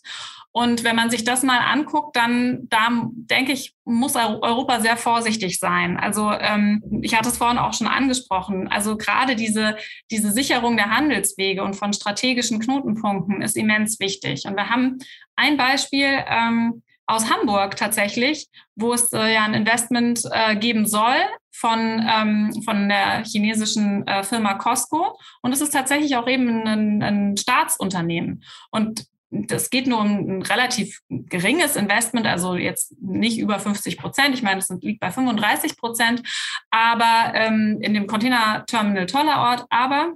Und 0.51 0.83
wenn 0.83 0.95
man 0.95 1.12
sich 1.12 1.23
das 1.23 1.43
mal 1.43 1.59
anguckt, 1.59 2.15
dann 2.15 2.67
da 2.69 2.89
denke 3.12 3.51
ich, 3.51 3.75
muss 3.85 4.15
Europa 4.15 4.79
sehr 4.79 4.97
vorsichtig 4.97 5.59
sein. 5.59 5.97
Also 5.97 6.31
ähm, 6.31 6.83
ich 7.03 7.15
hatte 7.15 7.29
es 7.29 7.38
vorhin 7.38 7.59
auch 7.59 7.73
schon 7.73 7.88
angesprochen. 7.88 8.67
Also 8.67 8.97
gerade 8.97 9.35
diese, 9.35 9.77
diese 10.09 10.31
Sicherung 10.31 10.75
der 10.75 10.89
Handelswege 10.89 11.63
und 11.63 11.75
von 11.75 11.93
strategischen 11.93 12.59
Knotenpunkten 12.59 13.41
ist 13.43 13.57
immens 13.57 13.99
wichtig. 13.99 14.45
Und 14.45 14.55
wir 14.55 14.69
haben 14.69 14.97
ein 15.35 15.55
Beispiel 15.55 16.23
ähm, 16.27 16.81
aus 17.05 17.31
Hamburg 17.31 17.75
tatsächlich, 17.75 18.47
wo 18.75 18.93
es 18.93 19.12
äh, 19.13 19.33
ja 19.33 19.43
ein 19.43 19.53
Investment 19.53 20.23
äh, 20.31 20.55
geben 20.55 20.88
soll 20.88 21.17
von, 21.51 22.05
ähm, 22.07 22.62
von 22.63 22.89
der 22.89 23.23
chinesischen 23.23 24.07
äh, 24.07 24.23
Firma 24.23 24.55
Costco. 24.55 25.17
Und 25.41 25.51
es 25.51 25.62
ist 25.62 25.71
tatsächlich 25.71 26.15
auch 26.17 26.27
eben 26.27 26.67
ein, 26.67 27.03
ein 27.03 27.38
Staatsunternehmen. 27.38 28.43
Und 28.71 29.05
das 29.31 29.69
geht 29.69 29.87
nur 29.87 29.99
um 29.99 30.39
ein 30.39 30.41
relativ 30.41 31.01
geringes 31.09 31.75
Investment, 31.75 32.25
also 32.25 32.55
jetzt 32.55 32.93
nicht 33.01 33.39
über 33.39 33.59
50 33.59 33.97
Prozent. 33.97 34.33
Ich 34.33 34.41
meine, 34.41 34.59
es 34.59 34.69
liegt 34.81 34.99
bei 34.99 35.11
35 35.11 35.77
Prozent, 35.77 36.23
aber 36.71 37.33
ähm, 37.35 37.77
in 37.81 37.93
dem 37.93 38.07
Container-Terminal 38.07 39.05
Tollerort. 39.05 39.65
Aber 39.69 40.13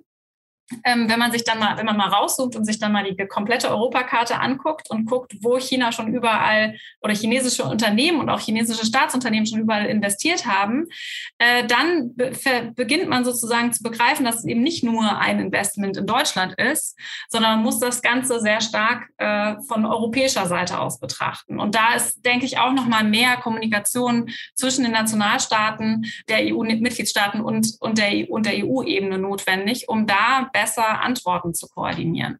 ähm, 0.83 1.09
wenn 1.09 1.19
man 1.19 1.31
sich 1.31 1.43
dann 1.43 1.59
mal, 1.59 1.77
wenn 1.77 1.85
man 1.85 1.97
mal 1.97 2.09
raussucht 2.09 2.55
und 2.55 2.65
sich 2.65 2.79
dann 2.79 2.91
mal 2.91 3.03
die 3.03 3.15
komplette 3.27 3.69
Europakarte 3.69 4.39
anguckt 4.39 4.89
und 4.89 5.05
guckt, 5.05 5.33
wo 5.41 5.57
China 5.57 5.91
schon 5.91 6.13
überall 6.13 6.77
oder 7.01 7.13
chinesische 7.13 7.63
Unternehmen 7.63 8.19
und 8.19 8.29
auch 8.29 8.39
chinesische 8.39 8.85
Staatsunternehmen 8.85 9.45
schon 9.45 9.59
überall 9.59 9.85
investiert 9.85 10.45
haben, 10.45 10.85
äh, 11.37 11.65
dann 11.65 12.15
be 12.15 12.33
beginnt 12.75 13.09
man 13.09 13.25
sozusagen 13.25 13.71
zu 13.73 13.83
begreifen, 13.83 14.25
dass 14.25 14.37
es 14.37 14.45
eben 14.45 14.61
nicht 14.61 14.83
nur 14.83 15.17
ein 15.17 15.39
Investment 15.39 15.97
in 15.97 16.07
Deutschland 16.07 16.53
ist, 16.59 16.97
sondern 17.29 17.55
man 17.55 17.63
muss 17.63 17.79
das 17.79 18.01
Ganze 18.01 18.39
sehr 18.39 18.61
stark 18.61 19.09
äh, 19.17 19.55
von 19.67 19.85
europäischer 19.85 20.45
Seite 20.45 20.79
aus 20.79 20.99
betrachten. 20.99 21.59
Und 21.59 21.75
da 21.75 21.93
ist, 21.95 22.25
denke 22.25 22.45
ich, 22.45 22.57
auch 22.57 22.73
noch 22.73 22.85
mal 22.85 23.03
mehr 23.03 23.37
Kommunikation 23.37 24.29
zwischen 24.55 24.83
den 24.83 24.93
Nationalstaaten, 24.93 26.05
der 26.29 26.53
EU-Mitgliedstaaten 26.53 27.41
und, 27.41 27.75
und 27.79 27.97
der, 27.97 28.13
e 28.13 28.23
und 28.25 28.45
der 28.45 28.65
EU-Ebene 28.65 29.17
notwendig, 29.17 29.89
um 29.89 30.07
da 30.07 30.49
besser 30.53 31.01
Antworten 31.01 31.53
zu 31.53 31.67
koordinieren. 31.67 32.39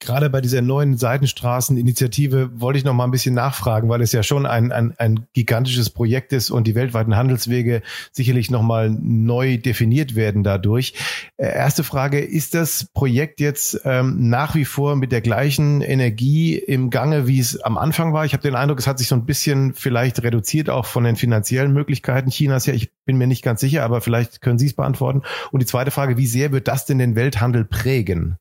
Gerade 0.00 0.28
bei 0.28 0.40
dieser 0.40 0.60
neuen 0.60 0.98
Seitenstraßeninitiative 0.98 2.60
wollte 2.60 2.78
ich 2.78 2.84
noch 2.84 2.92
mal 2.92 3.04
ein 3.04 3.10
bisschen 3.10 3.34
nachfragen, 3.34 3.88
weil 3.88 4.02
es 4.02 4.12
ja 4.12 4.22
schon 4.22 4.44
ein, 4.44 4.70
ein, 4.70 4.94
ein 4.98 5.26
gigantisches 5.32 5.88
Projekt 5.88 6.32
ist 6.32 6.50
und 6.50 6.66
die 6.66 6.74
weltweiten 6.74 7.16
Handelswege 7.16 7.80
sicherlich 8.12 8.50
noch 8.50 8.62
mal 8.62 8.90
neu 8.90 9.56
definiert 9.56 10.14
werden 10.14 10.42
dadurch. 10.42 10.94
Äh, 11.36 11.46
erste 11.46 11.84
Frage, 11.84 12.20
ist 12.20 12.54
das 12.54 12.84
Projekt 12.92 13.40
jetzt 13.40 13.80
ähm, 13.84 14.28
nach 14.28 14.54
wie 14.54 14.66
vor 14.66 14.96
mit 14.96 15.10
der 15.10 15.22
gleichen 15.22 15.80
Energie 15.80 16.56
im 16.56 16.90
Gange, 16.90 17.26
wie 17.26 17.38
es 17.38 17.60
am 17.60 17.78
Anfang 17.78 18.12
war? 18.12 18.26
Ich 18.26 18.34
habe 18.34 18.42
den 18.42 18.56
Eindruck, 18.56 18.80
es 18.80 18.86
hat 18.86 18.98
sich 18.98 19.08
so 19.08 19.14
ein 19.14 19.24
bisschen 19.24 19.72
vielleicht 19.72 20.22
reduziert, 20.22 20.68
auch 20.68 20.84
von 20.84 21.04
den 21.04 21.16
finanziellen 21.16 21.72
Möglichkeiten 21.72 22.30
Chinas 22.30 22.66
her. 22.66 22.74
Ich 22.74 22.90
bin 23.06 23.16
mir 23.16 23.26
nicht 23.26 23.42
ganz 23.42 23.60
sicher, 23.60 23.84
aber 23.84 24.00
vielleicht 24.00 24.42
können 24.42 24.58
Sie 24.58 24.66
es 24.66 24.74
beantworten. 24.74 25.22
Und 25.50 25.60
die 25.60 25.66
zweite 25.66 25.90
Frage, 25.90 26.18
wie 26.18 26.26
sehr 26.26 26.52
wird 26.52 26.68
das 26.68 26.84
denn 26.84 26.98
den 26.98 27.16
Welthandel 27.16 27.64
prägen? 27.64 28.36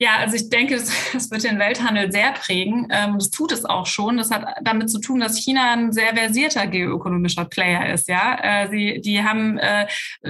Ja, 0.00 0.18
also 0.18 0.36
ich 0.36 0.48
denke, 0.48 0.76
das, 0.76 0.92
wird 1.30 1.42
den 1.42 1.58
Welthandel 1.58 2.12
sehr 2.12 2.30
prägen. 2.32 2.86
Ähm, 2.90 3.14
das 3.18 3.30
tut 3.30 3.50
es 3.50 3.64
auch 3.64 3.86
schon. 3.86 4.16
Das 4.16 4.30
hat 4.30 4.44
damit 4.62 4.90
zu 4.90 5.00
tun, 5.00 5.18
dass 5.18 5.38
China 5.38 5.72
ein 5.72 5.92
sehr 5.92 6.14
versierter 6.14 6.68
geoökonomischer 6.68 7.46
Player 7.46 7.92
ist. 7.92 8.08
Ja, 8.08 8.38
äh, 8.40 8.68
sie, 8.68 9.00
die 9.00 9.24
haben 9.24 9.58
äh, 9.58 9.88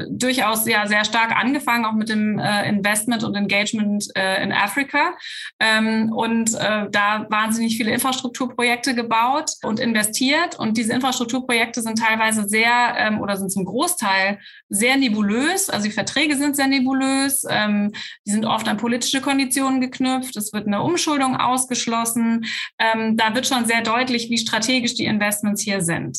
durchaus 0.08 0.66
ja 0.66 0.86
sehr 0.86 1.04
stark 1.04 1.36
angefangen, 1.36 1.84
auch 1.84 1.92
mit 1.92 2.08
dem 2.08 2.38
äh, 2.38 2.66
Investment 2.68 3.24
und 3.24 3.34
Engagement 3.34 4.08
in 4.16 4.52
Afrika. 4.52 5.14
Ähm, 5.60 6.12
und 6.12 6.52
da 6.54 7.26
wahnsinnig 7.28 7.76
viele 7.76 7.92
Infrastrukturprojekte 7.92 8.94
gebaut 8.94 9.52
und 9.62 9.80
investiert. 9.80 10.58
Und 10.58 10.76
diese 10.76 10.92
Infrastrukturprojekte 10.92 11.82
sind 11.82 11.98
teilweise 11.98 12.48
sehr 12.48 12.94
ähm, 12.96 13.20
oder 13.20 13.36
sind 13.36 13.50
zum 13.50 13.64
Großteil 13.64 14.38
sehr 14.68 14.96
nebulös. 14.96 15.70
Also 15.70 15.86
die 15.86 15.92
Verträge 15.92 16.36
sind 16.36 16.56
sehr 16.56 16.66
nebulös. 16.66 17.42
Die 17.42 18.30
sind 18.30 18.44
oft 18.44 18.68
an 18.68 18.76
politische 18.76 19.20
Konditionen 19.20 19.57
Konditionen 19.58 19.80
geknüpft, 19.80 20.36
es 20.36 20.52
wird 20.52 20.66
eine 20.66 20.82
Umschuldung 20.82 21.36
ausgeschlossen. 21.36 22.46
Ähm, 22.78 23.16
da 23.16 23.34
wird 23.34 23.46
schon 23.46 23.66
sehr 23.66 23.82
deutlich, 23.82 24.30
wie 24.30 24.38
strategisch 24.38 24.94
die 24.94 25.06
Investments 25.06 25.62
hier 25.62 25.80
sind. 25.80 26.18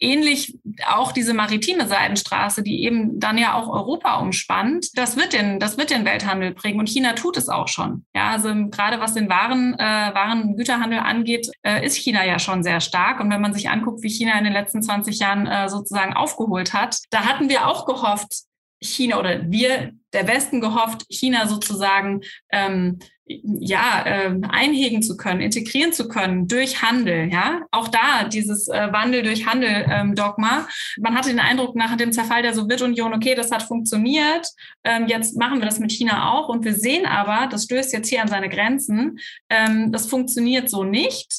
Ähnlich 0.00 0.58
auch 0.88 1.12
diese 1.12 1.32
maritime 1.32 1.86
Seidenstraße, 1.86 2.64
die 2.64 2.82
eben 2.82 3.20
dann 3.20 3.38
ja 3.38 3.54
auch 3.54 3.68
Europa 3.68 4.16
umspannt, 4.16 4.88
das 4.94 5.16
wird 5.16 5.32
den, 5.32 5.60
das 5.60 5.78
wird 5.78 5.90
den 5.90 6.04
Welthandel 6.04 6.54
prägen 6.54 6.80
und 6.80 6.88
China 6.88 7.12
tut 7.12 7.36
es 7.36 7.48
auch 7.48 7.68
schon. 7.68 8.04
Ja, 8.12 8.30
also 8.30 8.48
gerade 8.70 8.98
was 8.98 9.14
den 9.14 9.28
Waren, 9.28 9.74
äh, 9.74 9.78
Waren 9.78 10.56
Güterhandel 10.56 10.98
angeht, 10.98 11.48
äh, 11.62 11.86
ist 11.86 11.94
China 11.96 12.26
ja 12.26 12.40
schon 12.40 12.64
sehr 12.64 12.80
stark. 12.80 13.20
Und 13.20 13.30
wenn 13.30 13.40
man 13.40 13.54
sich 13.54 13.70
anguckt, 13.70 14.02
wie 14.02 14.08
China 14.08 14.36
in 14.36 14.44
den 14.44 14.52
letzten 14.52 14.82
20 14.82 15.20
Jahren 15.20 15.46
äh, 15.46 15.68
sozusagen 15.68 16.14
aufgeholt 16.14 16.72
hat, 16.72 16.98
da 17.10 17.26
hatten 17.26 17.48
wir 17.48 17.68
auch 17.68 17.86
gehofft, 17.86 18.46
China 18.82 19.18
oder 19.18 19.50
wir, 19.50 19.92
der 20.12 20.28
Westen, 20.28 20.60
gehofft, 20.60 21.06
China 21.08 21.46
sozusagen 21.46 22.20
ähm, 22.50 22.98
ja, 23.26 24.04
äh, 24.04 24.40
einhegen 24.48 25.02
zu 25.02 25.16
können, 25.16 25.40
integrieren 25.40 25.92
zu 25.92 26.08
können 26.08 26.48
durch 26.48 26.82
Handel. 26.82 27.32
Ja, 27.32 27.62
auch 27.70 27.88
da 27.88 28.24
dieses 28.24 28.68
äh, 28.68 28.92
Wandel 28.92 29.22
durch 29.22 29.46
Handel 29.46 29.86
ähm, 29.88 30.14
Dogma. 30.14 30.66
Man 30.98 31.14
hatte 31.14 31.30
den 31.30 31.40
Eindruck 31.40 31.76
nach 31.76 31.96
dem 31.96 32.12
Zerfall 32.12 32.42
der 32.42 32.54
Sowjetunion, 32.54 33.14
okay, 33.14 33.34
das 33.34 33.50
hat 33.50 33.62
funktioniert. 33.62 34.48
Ähm, 34.84 35.06
jetzt 35.06 35.38
machen 35.38 35.60
wir 35.60 35.66
das 35.66 35.78
mit 35.78 35.92
China 35.92 36.32
auch 36.32 36.48
und 36.48 36.64
wir 36.64 36.74
sehen 36.74 37.06
aber, 37.06 37.46
das 37.46 37.64
stößt 37.64 37.92
jetzt 37.92 38.08
hier 38.08 38.22
an 38.22 38.28
seine 38.28 38.48
Grenzen. 38.48 39.18
Ähm, 39.48 39.92
das 39.92 40.06
funktioniert 40.06 40.68
so 40.68 40.84
nicht. 40.84 41.32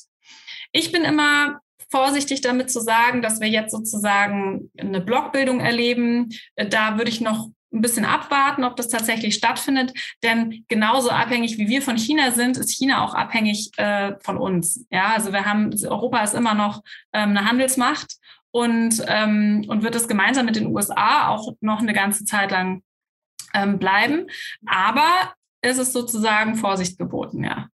Ich 0.72 0.92
bin 0.92 1.04
immer 1.04 1.60
vorsichtig 1.94 2.42
damit 2.42 2.72
zu 2.72 2.80
sagen, 2.80 3.22
dass 3.22 3.40
wir 3.40 3.48
jetzt 3.48 3.72
sozusagen 3.72 4.72
eine 4.76 5.00
Blockbildung 5.00 5.60
erleben. 5.60 6.30
Da 6.56 6.98
würde 6.98 7.12
ich 7.12 7.22
noch 7.22 7.50
ein 7.72 7.82
bisschen 7.82 8.04
abwarten, 8.04 8.64
ob 8.64 8.76
das 8.76 8.88
tatsächlich 8.88 9.36
stattfindet. 9.36 9.94
Denn 10.24 10.66
genauso 10.70 11.12
abhängig 11.12 11.60
wie 11.60 11.68
wir 11.68 11.84
von 11.84 12.00
China 12.00 12.32
sind, 12.32 12.58
ist 12.58 12.72
China 12.72 13.06
auch 13.06 13.14
abhängig 13.14 13.70
äh, 13.78 14.16
von 14.22 14.38
uns. 14.38 14.88
Ja, 14.90 15.14
also 15.14 15.32
wir 15.34 15.46
haben, 15.46 15.70
Europa 15.88 16.24
ist 16.24 16.34
immer 16.34 16.56
noch 16.56 16.82
ähm, 17.14 17.30
eine 17.30 17.46
Handelsmacht 17.48 18.16
und, 18.50 19.04
ähm, 19.08 19.64
und 19.68 19.84
wird 19.84 19.94
es 19.94 20.08
gemeinsam 20.08 20.48
mit 20.48 20.56
den 20.56 20.76
USA 20.76 21.28
auch 21.28 21.54
noch 21.62 21.80
eine 21.80 21.94
ganze 21.94 22.26
Zeit 22.26 22.50
lang 22.50 22.82
ähm, 23.54 23.78
bleiben. 23.78 24.26
Aber 24.66 25.36
es 25.62 25.78
ist 25.78 25.94
sozusagen 25.94 26.56
Vorsicht 26.56 26.98
geboten, 26.98 27.44
ja. 27.44 27.68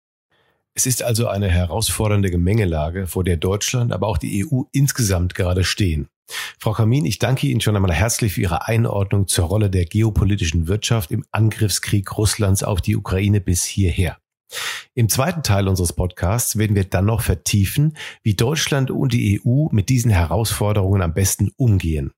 Es 0.77 0.85
ist 0.85 1.01
also 1.01 1.27
eine 1.27 1.49
herausfordernde 1.49 2.29
Gemengelage, 2.29 3.07
vor 3.07 3.23
der 3.23 3.37
Deutschland, 3.37 3.91
aber 3.91 4.05
auch 4.05 4.19
die 4.19 4.45
EU 4.45 4.61
insgesamt 4.71 5.33
gerade 5.33 5.63
stehen. 5.63 6.07
Frau 6.59 6.73
Kamin, 6.73 7.03
ich 7.03 7.17
danke 7.17 7.47
Ihnen 7.47 7.61
schon 7.61 7.75
einmal 7.75 7.91
herzlich 7.91 8.33
für 8.33 8.41
Ihre 8.41 8.67
Einordnung 8.67 9.27
zur 9.27 9.45
Rolle 9.45 9.71
der 9.71 9.85
geopolitischen 9.85 10.67
Wirtschaft 10.67 11.09
im 11.09 11.25
Angriffskrieg 11.31 12.15
Russlands 12.15 12.61
auf 12.61 12.79
die 12.79 12.95
Ukraine 12.95 13.41
bis 13.41 13.63
hierher. 13.63 14.19
Im 14.93 15.09
zweiten 15.09 15.41
Teil 15.41 15.67
unseres 15.67 15.93
Podcasts 15.93 16.59
werden 16.59 16.75
wir 16.75 16.83
dann 16.83 17.05
noch 17.05 17.21
vertiefen, 17.21 17.97
wie 18.21 18.35
Deutschland 18.35 18.91
und 18.91 19.13
die 19.13 19.41
EU 19.43 19.69
mit 19.71 19.89
diesen 19.89 20.11
Herausforderungen 20.11 21.01
am 21.01 21.15
besten 21.15 21.49
umgehen. 21.57 22.11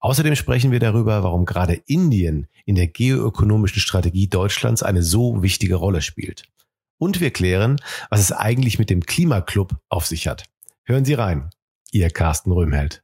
Außerdem 0.00 0.34
sprechen 0.34 0.70
wir 0.70 0.80
darüber, 0.80 1.22
warum 1.24 1.44
gerade 1.44 1.74
Indien 1.84 2.46
in 2.64 2.74
der 2.74 2.86
geoökonomischen 2.86 3.82
Strategie 3.82 4.28
Deutschlands 4.28 4.82
eine 4.82 5.02
so 5.02 5.42
wichtige 5.42 5.74
Rolle 5.74 6.00
spielt. 6.00 6.44
Und 6.98 7.20
wir 7.20 7.30
klären, 7.30 7.80
was 8.10 8.20
es 8.20 8.32
eigentlich 8.32 8.78
mit 8.78 8.90
dem 8.90 9.06
Klimaclub 9.06 9.76
auf 9.88 10.06
sich 10.06 10.26
hat. 10.26 10.44
Hören 10.84 11.04
Sie 11.04 11.14
rein. 11.14 11.50
Ihr 11.90 12.10
Carsten 12.10 12.52
Röhmheld. 12.52 13.02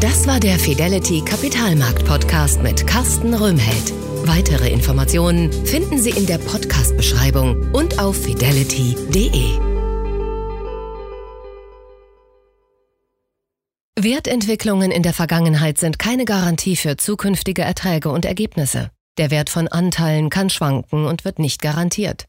Das 0.00 0.28
war 0.28 0.38
der 0.38 0.58
Fidelity 0.58 1.22
Kapitalmarkt 1.24 2.04
Podcast 2.04 2.62
mit 2.62 2.86
Carsten 2.86 3.34
Röhmheld. 3.34 3.92
Weitere 4.26 4.70
Informationen 4.70 5.52
finden 5.66 5.98
Sie 5.98 6.10
in 6.10 6.26
der 6.26 6.38
Podcast-Beschreibung 6.38 7.72
und 7.72 7.98
auf 7.98 8.16
fidelity.de. 8.22 9.68
Wertentwicklungen 13.98 14.92
in 14.92 15.02
der 15.02 15.12
Vergangenheit 15.12 15.78
sind 15.78 15.98
keine 15.98 16.24
Garantie 16.24 16.76
für 16.76 16.96
zukünftige 16.96 17.62
Erträge 17.62 18.10
und 18.10 18.24
Ergebnisse. 18.24 18.90
Der 19.16 19.32
Wert 19.32 19.50
von 19.50 19.66
Anteilen 19.66 20.30
kann 20.30 20.50
schwanken 20.50 21.06
und 21.06 21.24
wird 21.24 21.40
nicht 21.40 21.60
garantiert. 21.60 22.28